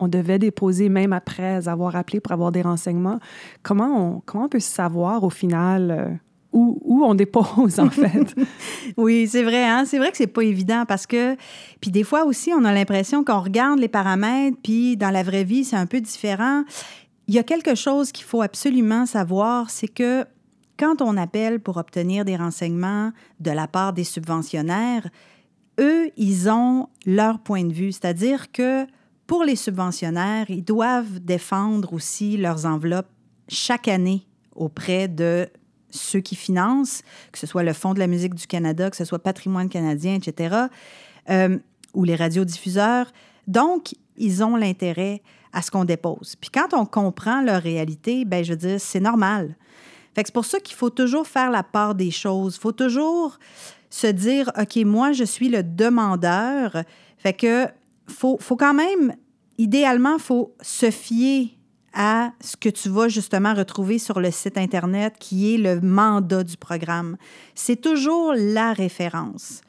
on 0.00 0.08
devait 0.08 0.38
déposer 0.38 0.88
même 0.88 1.12
après 1.12 1.68
avoir 1.68 1.94
appelé 1.94 2.20
pour 2.20 2.32
avoir 2.32 2.52
des 2.52 2.62
renseignements. 2.62 3.18
Comment 3.62 4.16
on, 4.16 4.22
comment 4.24 4.44
on 4.44 4.48
peut 4.48 4.60
savoir 4.60 5.22
au 5.24 5.30
final 5.30 5.90
euh, 5.90 6.08
où, 6.52 6.80
où, 6.82 7.04
on 7.04 7.14
dépose, 7.14 7.78
en 7.78 7.90
fait? 7.90 8.34
oui, 8.96 9.28
c'est 9.28 9.42
vrai. 9.42 9.64
Hein? 9.64 9.84
C'est 9.86 9.98
vrai 9.98 10.10
que 10.10 10.16
c'est 10.16 10.26
pas 10.26 10.42
évident 10.42 10.84
parce 10.88 11.06
que... 11.06 11.36
Puis 11.80 11.90
des 11.90 12.02
fois 12.02 12.24
aussi, 12.24 12.52
on 12.52 12.64
a 12.64 12.72
l'impression 12.72 13.22
qu'on 13.22 13.40
regarde 13.40 13.78
les 13.78 13.88
paramètres, 13.88 14.56
puis 14.62 14.96
dans 14.96 15.10
la 15.10 15.22
vraie 15.22 15.44
vie, 15.44 15.64
c'est 15.64 15.76
un 15.76 15.86
peu 15.86 16.00
différent. 16.00 16.64
Il 17.28 17.34
y 17.34 17.38
a 17.38 17.44
quelque 17.44 17.76
chose 17.76 18.10
qu'il 18.10 18.24
faut 18.24 18.42
absolument 18.42 19.06
savoir, 19.06 19.70
c'est 19.70 19.88
que 19.88 20.24
quand 20.76 21.02
on 21.02 21.16
appelle 21.16 21.60
pour 21.60 21.76
obtenir 21.76 22.24
des 22.24 22.36
renseignements 22.36 23.12
de 23.38 23.50
la 23.50 23.68
part 23.68 23.92
des 23.92 24.02
subventionnaires, 24.02 25.08
eux, 25.78 26.10
ils 26.16 26.48
ont 26.48 26.88
leur 27.06 27.38
point 27.38 27.64
de 27.64 27.72
vue, 27.72 27.92
c'est-à-dire 27.92 28.50
que 28.50 28.86
pour 29.30 29.44
les 29.44 29.54
subventionnaires, 29.54 30.46
ils 30.50 30.64
doivent 30.64 31.20
défendre 31.20 31.92
aussi 31.92 32.36
leurs 32.36 32.66
enveloppes 32.66 33.06
chaque 33.46 33.86
année 33.86 34.26
auprès 34.56 35.06
de 35.06 35.48
ceux 35.90 36.18
qui 36.18 36.34
financent, 36.34 37.02
que 37.30 37.38
ce 37.38 37.46
soit 37.46 37.62
le 37.62 37.72
Fonds 37.72 37.94
de 37.94 38.00
la 38.00 38.08
musique 38.08 38.34
du 38.34 38.48
Canada, 38.48 38.90
que 38.90 38.96
ce 38.96 39.04
soit 39.04 39.20
Patrimoine 39.20 39.68
canadien, 39.68 40.16
etc., 40.16 40.56
euh, 41.30 41.58
ou 41.94 42.02
les 42.02 42.16
radiodiffuseurs. 42.16 43.12
Donc, 43.46 43.94
ils 44.16 44.42
ont 44.42 44.56
l'intérêt 44.56 45.22
à 45.52 45.62
ce 45.62 45.70
qu'on 45.70 45.84
dépose. 45.84 46.34
Puis 46.40 46.50
quand 46.50 46.74
on 46.74 46.84
comprend 46.84 47.40
leur 47.40 47.62
réalité, 47.62 48.24
ben 48.24 48.42
je 48.42 48.54
veux 48.54 48.58
dire, 48.58 48.80
c'est 48.80 48.98
normal. 48.98 49.54
Fait 50.12 50.24
que 50.24 50.28
c'est 50.30 50.34
pour 50.34 50.44
ça 50.44 50.58
qu'il 50.58 50.74
faut 50.74 50.90
toujours 50.90 51.28
faire 51.28 51.52
la 51.52 51.62
part 51.62 51.94
des 51.94 52.10
choses. 52.10 52.56
Il 52.56 52.60
faut 52.62 52.72
toujours 52.72 53.38
se 53.90 54.08
dire, 54.08 54.50
OK, 54.60 54.74
moi, 54.84 55.12
je 55.12 55.22
suis 55.22 55.50
le 55.50 55.62
demandeur. 55.62 56.82
Fait 57.16 57.32
que 57.32 57.68
faut, 58.10 58.36
faut 58.40 58.56
quand 58.56 58.74
même, 58.74 59.14
idéalement, 59.58 60.18
faut 60.18 60.54
se 60.60 60.90
fier 60.90 61.56
à 61.92 62.32
ce 62.40 62.56
que 62.56 62.68
tu 62.68 62.88
vas 62.88 63.08
justement 63.08 63.54
retrouver 63.54 63.98
sur 63.98 64.20
le 64.20 64.30
site 64.30 64.56
Internet 64.56 65.14
qui 65.18 65.54
est 65.54 65.58
le 65.58 65.80
mandat 65.80 66.44
du 66.44 66.56
programme. 66.56 67.16
C'est 67.54 67.80
toujours 67.80 68.32
la 68.36 68.72
référence 68.72 69.62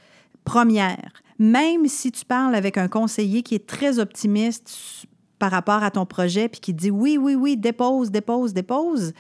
première. 0.44 1.12
Même 1.40 1.88
si 1.88 2.12
tu 2.12 2.26
parles 2.26 2.54
avec 2.54 2.78
un 2.78 2.88
conseiller 2.88 3.42
qui 3.42 3.56
est 3.56 3.66
très 3.66 3.98
optimiste 3.98 5.06
par 5.40 5.50
rapport 5.50 5.82
à 5.82 5.90
ton 5.90 6.06
projet 6.06 6.48
puis 6.50 6.62
qui 6.62 6.74
dit 6.74 6.92
oui, 6.92 7.18
oui, 7.20 7.34
oui, 7.34 7.58
dépose, 7.58 8.12
dépose, 8.12 8.54
dépose, 8.54 9.14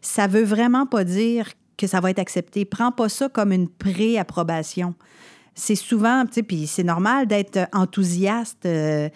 ça 0.00 0.28
veut 0.28 0.44
vraiment 0.44 0.86
pas 0.86 1.02
dire 1.02 1.48
que 1.76 1.88
ça 1.88 2.00
va 2.00 2.10
être 2.10 2.20
accepté. 2.20 2.64
Prends 2.64 2.92
pas 2.92 3.08
ça 3.08 3.28
comme 3.28 3.50
une 3.50 3.68
pré-approbation. 3.68 4.94
C'est 5.54 5.76
souvent, 5.76 6.26
tu 6.26 6.34
sais, 6.34 6.42
puis 6.42 6.66
c'est 6.66 6.82
normal 6.82 7.26
d'être 7.26 7.68
enthousiaste. 7.72 8.66
Euh, 8.66 9.08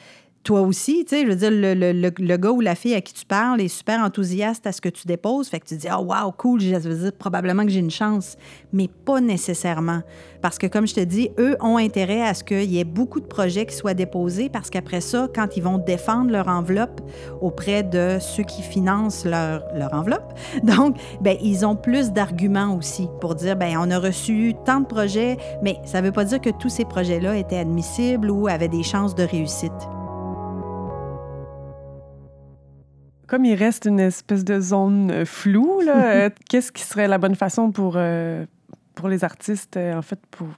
toi 0.49 0.63
aussi, 0.63 1.05
tu 1.05 1.15
sais, 1.15 1.25
je 1.25 1.29
veux 1.29 1.37
dire, 1.37 1.51
le, 1.51 1.75
le, 1.75 1.93
le, 1.93 2.37
gars 2.39 2.53
ou 2.53 2.63
la 2.63 2.75
fille 2.75 2.95
à 2.95 3.03
qui 3.03 3.13
tu 3.13 3.27
parles 3.27 3.61
est 3.61 3.69
super 3.69 4.01
enthousiaste 4.01 4.67
à 4.67 4.73
ce 4.73 4.81
que 4.81 4.89
tu 4.89 5.07
déposes. 5.07 5.47
Fait 5.47 5.61
que 5.61 5.67
tu 5.67 5.77
dis, 5.77 5.89
oh, 5.93 6.05
wow, 6.05 6.33
cool, 6.33 6.59
je 6.59 6.75
veux 6.75 6.95
dire, 7.03 7.13
probablement 7.13 7.65
que 7.65 7.69
j'ai 7.69 7.81
une 7.81 7.91
chance. 7.91 8.39
Mais 8.73 8.89
pas 8.89 9.21
nécessairement. 9.21 10.01
Parce 10.41 10.57
que, 10.57 10.67
comme 10.67 10.87
je 10.87 10.95
te 10.95 11.01
dis, 11.01 11.29
eux 11.39 11.55
ont 11.61 11.77
intérêt 11.77 12.23
à 12.23 12.33
ce 12.33 12.45
qu'il 12.45 12.65
y 12.65 12.81
ait 12.81 12.85
beaucoup 12.85 13.21
de 13.21 13.27
projets 13.27 13.67
qui 13.67 13.77
soient 13.77 13.93
déposés 13.93 14.49
parce 14.49 14.71
qu'après 14.71 15.03
ça, 15.03 15.29
quand 15.35 15.59
ils 15.59 15.63
vont 15.63 15.77
défendre 15.77 16.31
leur 16.31 16.49
enveloppe 16.49 17.03
auprès 17.43 17.83
de 17.83 18.17
ceux 18.19 18.45
qui 18.45 18.63
financent 18.63 19.27
leur, 19.27 19.65
leur 19.75 19.93
enveloppe, 19.93 20.33
donc, 20.63 20.97
ben, 21.21 21.37
ils 21.43 21.67
ont 21.67 21.77
plus 21.77 22.13
d'arguments 22.13 22.75
aussi 22.75 23.07
pour 23.21 23.35
dire, 23.35 23.55
ben, 23.55 23.77
on 23.79 23.91
a 23.91 23.99
reçu 23.99 24.55
tant 24.65 24.81
de 24.81 24.87
projets, 24.87 25.37
mais 25.63 25.77
ça 25.85 26.01
ne 26.01 26.07
veut 26.07 26.13
pas 26.13 26.25
dire 26.25 26.41
que 26.41 26.49
tous 26.59 26.71
ces 26.71 26.87
projets-là 26.87 27.37
étaient 27.37 27.59
admissibles 27.59 28.31
ou 28.31 28.49
avaient 28.49 28.69
des 28.69 28.83
chances 28.83 29.15
de 29.15 29.25
réussite. 29.25 29.75
Comme 33.29 33.45
il 33.45 33.55
reste 33.55 33.85
une 33.85 34.01
espèce 34.01 34.43
de 34.43 34.59
zone 34.59 35.11
euh, 35.11 35.25
floue, 35.25 35.83
euh, 35.87 36.31
qu'est-ce 36.49 36.73
qui 36.73 36.83
serait 36.83 37.07
la 37.07 37.19
bonne 37.19 37.35
façon 37.35 37.71
pour, 37.71 37.95
euh, 37.97 38.47
pour 38.95 39.09
les 39.09 39.23
artistes, 39.23 39.77
en 39.77 40.03
fait, 40.03 40.19
pour, 40.31 40.49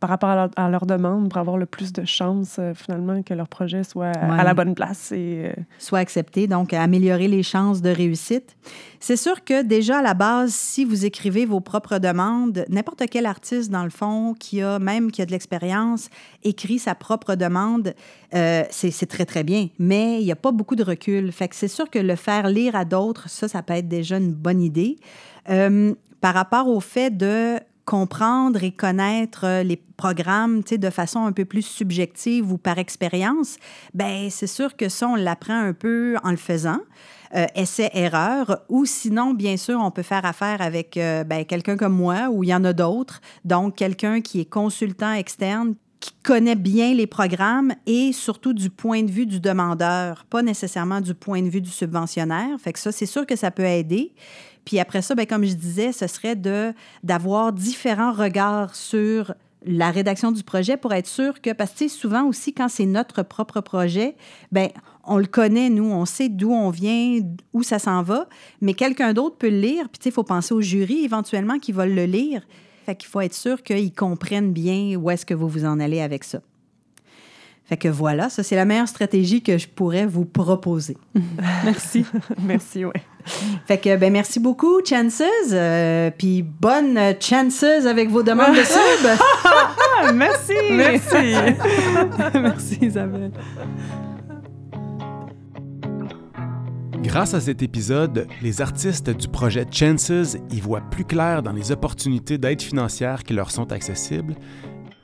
par 0.00 0.10
rapport 0.10 0.30
à 0.30 0.70
leur, 0.70 0.86
demande, 0.86 1.28
pour 1.28 1.38
avoir 1.38 1.56
le 1.56 1.66
plus 1.66 1.92
de 1.92 2.04
chances, 2.04 2.60
finalement, 2.74 3.22
que 3.22 3.34
leur 3.34 3.48
projet 3.48 3.84
soit 3.84 4.12
à 4.12 4.44
la 4.44 4.54
bonne 4.54 4.74
place 4.74 5.12
et... 5.12 5.52
Soit 5.78 5.98
accepté, 5.98 6.46
donc 6.46 6.72
améliorer 6.72 7.28
les 7.28 7.42
chances 7.42 7.82
de 7.82 7.90
réussite. 7.90 8.56
C'est 9.00 9.16
sûr 9.16 9.44
que 9.44 9.62
déjà, 9.62 9.98
à 9.98 10.02
la 10.02 10.14
base, 10.14 10.52
si 10.52 10.84
vous 10.84 11.04
écrivez 11.04 11.46
vos 11.46 11.60
propres 11.60 11.98
demandes, 11.98 12.64
n'importe 12.68 13.04
quel 13.10 13.26
artiste, 13.26 13.70
dans 13.70 13.84
le 13.84 13.90
fond, 13.90 14.34
qui 14.38 14.60
a, 14.60 14.78
même 14.78 15.10
qui 15.10 15.22
a 15.22 15.26
de 15.26 15.30
l'expérience, 15.30 16.10
écrit 16.42 16.78
sa 16.78 16.94
propre 16.94 17.34
demande, 17.34 17.94
euh, 18.34 18.64
c'est 18.70 19.06
très, 19.06 19.24
très 19.24 19.44
bien. 19.44 19.68
Mais 19.78 20.20
il 20.20 20.24
n'y 20.24 20.32
a 20.32 20.36
pas 20.36 20.52
beaucoup 20.52 20.76
de 20.76 20.82
recul. 20.82 21.32
Fait 21.32 21.48
que 21.48 21.54
c'est 21.54 21.68
sûr 21.68 21.88
que 21.90 21.98
le 21.98 22.16
faire 22.16 22.48
lire 22.48 22.74
à 22.76 22.84
d'autres, 22.84 23.28
ça, 23.28 23.48
ça 23.48 23.62
peut 23.62 23.74
être 23.74 23.88
déjà 23.88 24.18
une 24.18 24.32
bonne 24.32 24.60
idée. 24.60 24.96
Euh, 25.48 25.94
par 26.20 26.34
rapport 26.34 26.68
au 26.68 26.80
fait 26.80 27.16
de 27.16 27.58
comprendre 27.88 28.62
et 28.62 28.70
connaître 28.70 29.46
euh, 29.46 29.62
les 29.62 29.76
programmes 29.96 30.60
de 30.62 30.90
façon 30.90 31.24
un 31.24 31.32
peu 31.32 31.46
plus 31.46 31.62
subjective 31.62 32.52
ou 32.52 32.58
par 32.58 32.76
expérience, 32.76 33.56
ben 33.94 34.28
c'est 34.28 34.46
sûr 34.46 34.76
que 34.76 34.90
ça, 34.90 35.08
on 35.08 35.14
l'apprend 35.14 35.58
un 35.58 35.72
peu 35.72 36.16
en 36.22 36.30
le 36.30 36.36
faisant. 36.36 36.80
Euh, 37.34 37.46
essai-erreur, 37.54 38.60
ou 38.68 38.84
sinon, 38.84 39.32
bien 39.32 39.56
sûr, 39.56 39.80
on 39.82 39.90
peut 39.90 40.02
faire 40.02 40.26
affaire 40.26 40.60
avec 40.60 40.98
euh, 40.98 41.24
ben, 41.24 41.46
quelqu'un 41.46 41.78
comme 41.78 41.94
moi, 41.94 42.28
ou 42.30 42.44
il 42.44 42.50
y 42.50 42.54
en 42.54 42.64
a 42.64 42.74
d'autres, 42.74 43.22
donc 43.46 43.76
quelqu'un 43.76 44.20
qui 44.20 44.40
est 44.40 44.50
consultant 44.50 45.12
externe, 45.12 45.74
qui 46.00 46.12
connaît 46.22 46.56
bien 46.56 46.92
les 46.92 47.06
programmes 47.06 47.72
et 47.86 48.12
surtout 48.12 48.52
du 48.52 48.68
point 48.68 49.02
de 49.02 49.10
vue 49.10 49.26
du 49.26 49.40
demandeur, 49.40 50.26
pas 50.28 50.42
nécessairement 50.42 51.00
du 51.00 51.14
point 51.14 51.42
de 51.42 51.48
vue 51.48 51.62
du 51.62 51.70
subventionnaire. 51.70 52.58
Fait 52.60 52.72
que 52.72 52.78
ça, 52.78 52.92
c'est 52.92 53.06
sûr 53.06 53.26
que 53.26 53.34
ça 53.34 53.50
peut 53.50 53.64
aider. 53.64 54.12
Puis 54.68 54.78
après 54.80 55.00
ça, 55.00 55.14
bien, 55.14 55.24
comme 55.24 55.46
je 55.46 55.54
disais, 55.54 55.92
ce 55.92 56.06
serait 56.06 56.36
de, 56.36 56.74
d'avoir 57.02 57.54
différents 57.54 58.12
regards 58.12 58.74
sur 58.74 59.32
la 59.64 59.90
rédaction 59.90 60.30
du 60.30 60.42
projet 60.42 60.76
pour 60.76 60.92
être 60.92 61.06
sûr 61.06 61.40
que, 61.40 61.54
parce 61.54 61.72
que 61.72 61.88
souvent 61.88 62.24
aussi, 62.26 62.52
quand 62.52 62.68
c'est 62.68 62.84
notre 62.84 63.22
propre 63.22 63.62
projet, 63.62 64.14
ben 64.52 64.68
on 65.04 65.16
le 65.16 65.24
connaît, 65.24 65.70
nous, 65.70 65.90
on 65.90 66.04
sait 66.04 66.28
d'où 66.28 66.52
on 66.52 66.68
vient, 66.68 67.18
où 67.54 67.62
ça 67.62 67.78
s'en 67.78 68.02
va, 68.02 68.28
mais 68.60 68.74
quelqu'un 68.74 69.14
d'autre 69.14 69.38
peut 69.38 69.48
le 69.48 69.58
lire, 69.58 69.88
puis 69.88 70.02
il 70.04 70.12
faut 70.12 70.22
penser 70.22 70.52
au 70.52 70.60
jury 70.60 71.02
éventuellement 71.02 71.58
qui 71.58 71.72
va 71.72 71.86
le 71.86 72.04
lire. 72.04 72.42
Fait 72.84 72.94
qu'il 72.94 73.08
faut 73.08 73.22
être 73.22 73.32
sûr 73.32 73.62
qu'ils 73.62 73.94
comprennent 73.94 74.52
bien 74.52 74.96
où 74.96 75.10
est-ce 75.10 75.24
que 75.24 75.32
vous 75.32 75.48
vous 75.48 75.64
en 75.64 75.80
allez 75.80 76.02
avec 76.02 76.24
ça. 76.24 76.40
Fait 77.64 77.78
que 77.78 77.88
voilà, 77.88 78.28
ça, 78.28 78.42
c'est 78.42 78.56
la 78.56 78.66
meilleure 78.66 78.88
stratégie 78.88 79.42
que 79.42 79.56
je 79.56 79.68
pourrais 79.68 80.06
vous 80.06 80.24
proposer. 80.26 80.98
merci. 81.64 82.04
merci, 82.42 82.84
oui. 82.84 82.92
Fait 83.66 83.78
que, 83.78 83.96
ben, 83.96 84.12
merci 84.12 84.40
beaucoup, 84.40 84.80
Chances. 84.84 85.22
Euh, 85.52 86.10
puis 86.16 86.42
bonne 86.42 86.98
Chances 87.20 87.86
avec 87.86 88.10
vos 88.10 88.22
demandes 88.22 88.56
de 88.56 88.62
sub. 88.62 90.14
merci. 90.14 90.52
Merci. 90.70 91.34
merci, 92.34 92.78
Isabelle. 92.82 93.32
Grâce 97.02 97.32
à 97.32 97.40
cet 97.40 97.62
épisode, 97.62 98.26
les 98.42 98.60
artistes 98.60 99.10
du 99.10 99.28
projet 99.28 99.66
Chances 99.70 100.36
y 100.50 100.60
voient 100.60 100.82
plus 100.90 101.04
clair 101.04 101.42
dans 101.42 101.52
les 101.52 101.72
opportunités 101.72 102.38
d'aide 102.38 102.60
financière 102.60 103.22
qui 103.22 103.34
leur 103.34 103.50
sont 103.50 103.72
accessibles 103.72 104.34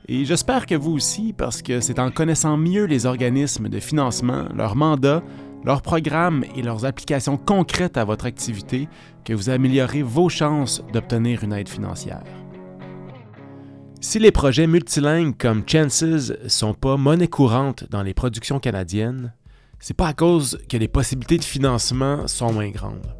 et 0.07 0.23
j'espère 0.23 0.67
que 0.67 0.75
vous 0.75 0.91
aussi, 0.91 1.33
parce 1.33 1.63
que 1.63 1.79
c'est 1.79 1.97
en 1.97 2.11
connaissant 2.11 2.57
mieux 2.57 2.85
les 2.85 3.07
organismes 3.07 3.69
de 3.69 3.79
financement, 3.79 4.45
leurs 4.55 4.75
mandats, 4.75 5.23
leurs 5.65 5.81
programmes 5.81 6.45
et 6.55 6.61
leurs 6.61 6.85
applications 6.85 7.37
concrètes 7.37 7.97
à 7.97 8.05
votre 8.05 8.25
activité 8.25 8.87
que 9.23 9.33
vous 9.33 9.49
améliorez 9.49 10.03
vos 10.03 10.29
chances 10.29 10.83
d'obtenir 10.93 11.43
une 11.43 11.53
aide 11.53 11.69
financière. 11.69 12.23
Si 13.99 14.19
les 14.19 14.31
projets 14.31 14.67
multilingues 14.67 15.35
comme 15.35 15.63
Chances 15.67 16.31
sont 16.47 16.75
pas 16.75 16.95
monnaie 16.95 17.27
courante 17.27 17.85
dans 17.89 18.03
les 18.03 18.13
productions 18.13 18.59
canadiennes, 18.59 19.33
c'est 19.79 19.95
pas 19.95 20.09
à 20.09 20.13
cause 20.13 20.59
que 20.69 20.77
les 20.77 20.87
possibilités 20.87 21.39
de 21.39 21.43
financement 21.43 22.27
sont 22.27 22.53
moins 22.53 22.69
grandes. 22.69 23.15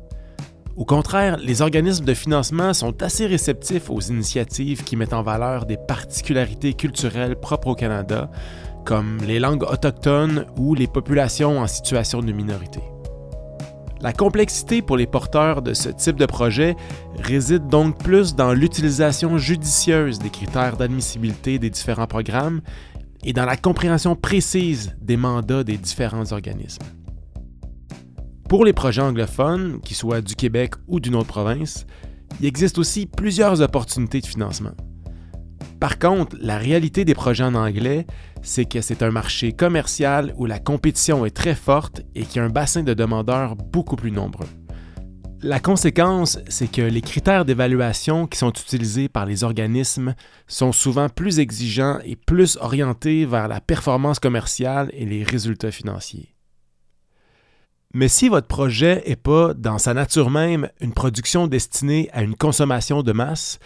Au 0.76 0.86
contraire, 0.86 1.38
les 1.38 1.62
organismes 1.62 2.06
de 2.06 2.14
financement 2.14 2.74
sont 2.74 3.02
assez 3.02 3.26
réceptifs 3.26 3.90
aux 3.90 4.02
initiatives 4.02 4.84
qui 4.84 4.98
mettent 4.98 5.14
en 5.14 5.24
valeur 5.24 5.66
des 5.66 5.78
particularités 5.78 6.74
culturelles 6.74 7.40
propres 7.40 7.70
au 7.70 7.76
Canada, 7.76 8.30
comme 8.86 9.17
les 9.26 9.39
langues 9.39 9.63
autochtones 9.63 10.45
ou 10.58 10.76
les 10.76 10.88
populations 10.88 11.60
en 11.60 11.67
situation 11.67 12.21
de 12.21 12.32
minorité. 12.32 12.82
La 14.02 14.13
complexité 14.13 14.84
pour 14.84 14.98
les 14.98 15.08
porteurs 15.08 15.63
de 15.63 15.74
ce 15.74 15.89
type 15.89 16.17
de 16.17 16.28
projet 16.28 16.76
réside 17.17 17.67
donc 17.67 17.98
plus 17.98 18.36
dans 18.36 18.54
l'utilisation 18.54 19.38
judicieuse 19.38 20.19
des 20.19 20.30
critères 20.30 20.78
d'admissibilité 20.78 21.58
des 21.58 21.71
différents 21.71 22.06
programmes 22.06 22.62
et 23.24 23.34
dans 23.34 23.45
la 23.45 23.58
compréhension 23.58 24.15
précise 24.15 24.95
des 25.02 25.17
mandats 25.17 25.63
des 25.63 25.78
différents 25.78 26.32
organismes. 26.32 26.84
Pour 28.48 28.63
les 28.63 28.74
projets 28.74 29.02
anglophones, 29.02 29.80
qu'ils 29.82 29.98
soient 29.98 30.21
du 30.21 30.36
Québec 30.36 30.76
ou 30.88 31.00
d'une 31.00 31.15
autre 31.15 31.30
province, 31.30 31.88
il 32.39 32.45
existe 32.45 32.78
aussi 32.78 33.08
plusieurs 33.08 33.62
opportunités 33.62 34.21
de 34.21 34.28
financement. 34.28 34.76
Par 35.80 36.00
contre, 36.00 36.38
la 36.40 36.58
réalité 36.58 37.06
des 37.06 37.14
projets 37.14 37.44
en 37.44 37.56
anglais, 37.56 38.08
c'est 38.42 38.66
que 38.66 38.82
c'est 38.82 39.04
un 39.04 39.12
marché 39.12 39.52
commercial 39.52 40.34
où 40.38 40.46
la 40.46 40.60
compétition 40.60 41.26
est 41.26 41.36
très 41.36 41.56
forte 41.56 42.02
et 42.16 42.24
qu'il 42.24 42.38
y 42.38 42.40
a 42.40 42.46
un 42.46 42.50
bassin 42.50 42.84
de 42.84 42.94
demandeurs 42.94 43.56
beaucoup 43.56 43.96
plus 43.96 44.12
nombreux. 44.12 44.48
La 45.42 45.60
conséquence, 45.60 46.40
c'est 46.48 46.72
que 46.72 46.82
les 46.82 47.02
critères 47.02 47.46
d'évaluation 47.46 48.26
qui 48.26 48.40
sont 48.40 48.52
utilisés 48.52 49.10
par 49.10 49.26
les 49.26 49.44
organismes 49.44 50.16
sont 50.48 50.72
souvent 50.72 51.10
plus 51.10 51.40
exigeants 51.40 52.00
et 52.04 52.16
plus 52.16 52.58
orientés 52.62 53.26
vers 53.26 53.48
la 53.48 53.60
performance 53.60 54.20
commerciale 54.20 54.90
et 54.94 55.06
les 55.06 55.24
résultats 55.24 55.72
financiers. 55.72 56.36
Mais 57.94 58.08
si 58.08 58.28
votre 58.28 58.48
projet 58.48 59.04
n'est 59.08 59.16
pas, 59.16 59.54
dans 59.54 59.78
sa 59.78 59.94
nature 59.94 60.30
même, 60.30 60.70
une 60.82 60.94
production 60.94 61.48
destinée 61.48 62.10
à 62.12 62.24
une 62.24 62.36
consommation 62.36 63.04
de 63.04 63.12
masse, 63.12 63.60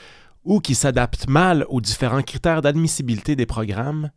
ou 0.49 0.59
qui 0.59 0.73
s'adapte 0.73 1.29
mal 1.29 1.63
aux 1.69 1.79
différents 1.79 2.23
critères 2.23 2.63
d'admissibilité 2.63 3.35
des 3.35 3.45
programmes, 3.45 4.09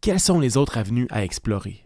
quelles 0.00 0.20
sont 0.20 0.40
les 0.40 0.56
autres 0.56 0.78
avenues 0.78 1.06
à 1.10 1.22
explorer? 1.22 1.84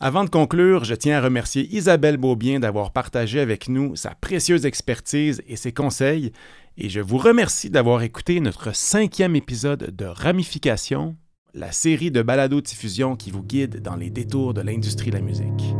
Avant 0.00 0.24
de 0.24 0.28
conclure, 0.28 0.82
je 0.82 0.96
tiens 0.96 1.18
à 1.18 1.20
remercier 1.20 1.68
Isabelle 1.72 2.16
Beaubien 2.16 2.58
d'avoir 2.58 2.92
partagé 2.92 3.38
avec 3.38 3.68
nous 3.68 3.94
sa 3.94 4.10
précieuse 4.16 4.66
expertise 4.66 5.40
et 5.46 5.54
ses 5.54 5.72
conseils, 5.72 6.32
et 6.76 6.88
je 6.88 7.00
vous 7.00 7.18
remercie 7.18 7.70
d'avoir 7.70 8.02
écouté 8.02 8.40
notre 8.40 8.74
cinquième 8.74 9.36
épisode 9.36 9.94
de 9.94 10.06
Ramification, 10.06 11.16
la 11.54 11.70
série 11.70 12.10
de 12.10 12.22
balado-diffusion 12.22 13.14
qui 13.14 13.30
vous 13.30 13.42
guide 13.44 13.82
dans 13.82 13.96
les 13.96 14.10
détours 14.10 14.52
de 14.52 14.62
l'industrie 14.62 15.10
de 15.10 15.16
la 15.16 15.22
musique. 15.22 15.74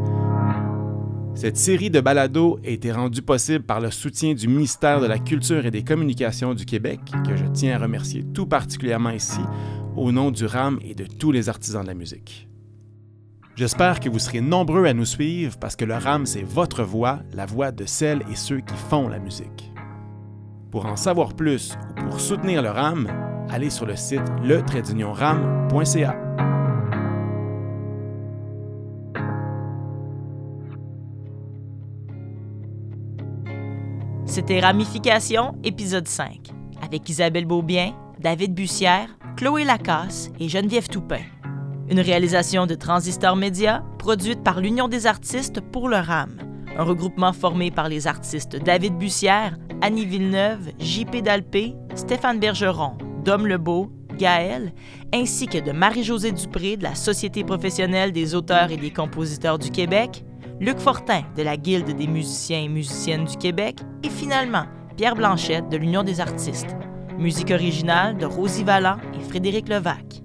Cette 1.39 1.57
série 1.57 1.89
de 1.89 2.01
balados 2.01 2.59
a 2.65 2.69
été 2.69 2.91
rendue 2.91 3.23
possible 3.23 3.65
par 3.65 3.79
le 3.79 3.93
soutien 3.93 4.35
du 4.35 4.49
ministère 4.49 5.01
de 5.01 5.07
la 5.07 5.21
Culture 5.21 5.65
et 5.65 5.71
des 5.71 5.85
Communications 5.85 6.53
du 6.53 6.65
Québec, 6.65 6.99
que 7.25 7.37
je 7.37 7.45
tiens 7.47 7.77
à 7.77 7.79
remercier 7.79 8.25
tout 8.35 8.47
particulièrement 8.47 9.11
ici, 9.11 9.39
au 9.95 10.11
nom 10.11 10.33
du 10.33 10.47
RAM 10.47 10.81
et 10.83 10.97
de 10.97 11.05
tous 11.05 11.31
les 11.31 11.49
artisans 11.49 11.85
de 11.85 11.87
la 11.87 11.95
musique. 11.95 12.49
J'espère 13.55 14.01
que 14.01 14.09
vous 14.09 14.19
serez 14.19 14.41
nombreux 14.41 14.85
à 14.87 14.95
nous 14.95 15.05
suivre 15.05 15.57
parce 15.61 15.77
que 15.77 15.85
le 15.85 15.95
RAM, 15.95 16.27
c'est 16.27 16.43
votre 16.43 16.83
voix, 16.83 17.21
la 17.33 17.47
voix 17.47 17.71
de 17.71 17.85
celles 17.85 18.25
et 18.29 18.35
ceux 18.35 18.59
qui 18.59 18.75
font 18.75 19.07
la 19.07 19.21
musique. 19.21 19.73
Pour 20.73 20.87
en 20.87 20.97
savoir 20.97 21.35
plus 21.35 21.79
ou 22.01 22.09
pour 22.09 22.19
soutenir 22.19 22.63
le 22.63 22.71
RAM, 22.71 23.07
allez 23.49 23.71
sur 23.71 23.87
le 23.87 23.95
site 23.95 24.29
le 24.43 24.61
C'était 34.29 34.61
Ramification, 34.61 35.55
épisode 35.65 36.07
5, 36.07 36.51
avec 36.83 37.09
Isabelle 37.09 37.47
Beaubien, 37.47 37.95
David 38.21 38.53
Bussière, 38.53 39.09
Chloé 39.39 39.65
Lacasse 39.65 40.31
et 40.39 40.51
Geneviève 40.51 40.89
Toupin. 40.89 41.23
Une 41.89 41.99
réalisation 41.99 42.67
de 42.67 42.75
Transistor 42.75 43.37
Média, 43.37 43.83
produite 43.99 44.45
par 44.45 44.61
l'Union 44.61 44.87
des 44.87 45.07
artistes 45.07 45.63
pour 45.63 45.89
le 45.89 45.97
RAM, 45.97 46.37
un 46.77 46.85
regroupement 46.85 47.33
formé 47.33 47.71
par 47.71 47.89
les 47.89 48.07
artistes 48.07 48.57
David 48.57 48.99
Bussière, 48.99 49.57
Annie 49.81 50.05
Villeneuve, 50.05 50.73
J.P. 50.79 51.23
Dalpé, 51.23 51.75
Stéphane 51.95 52.39
Bergeron, 52.39 52.99
Dom 53.25 53.47
Lebeau, 53.47 53.91
Gaël, 54.19 54.75
ainsi 55.15 55.47
que 55.47 55.59
de 55.59 55.73
Marie-Josée 55.73 56.33
Dupré 56.33 56.77
de 56.77 56.83
la 56.83 56.95
Société 56.95 57.45
professionnelle 57.45 58.13
des 58.13 58.35
auteurs 58.35 58.71
et 58.71 58.77
des 58.77 58.91
compositeurs 58.91 59.59
du 59.59 59.71
Québec, 59.71 60.23
Luc 60.61 60.81
Fortin 60.81 61.23
de 61.37 61.43
la 61.45 61.57
Guilde 61.57 61.97
des 61.97 62.09
musiciens 62.09 62.63
et 62.63 62.69
musiciennes 62.69 63.27
du 63.27 63.37
Québec 63.37 63.79
et 64.03 64.11
finalement 64.11 64.65
Pierre 64.97 65.15
Blanchette 65.15 65.69
de 65.69 65.77
l'Union 65.77 66.03
des 66.03 66.21
artistes. 66.21 66.75
Musique 67.17 67.53
originale 67.53 68.19
de 68.19 68.27
Rosie 68.27 68.65
Vallant 68.65 68.97
et 69.15 69.23
Frédéric 69.29 69.69
Levac. 69.69 70.21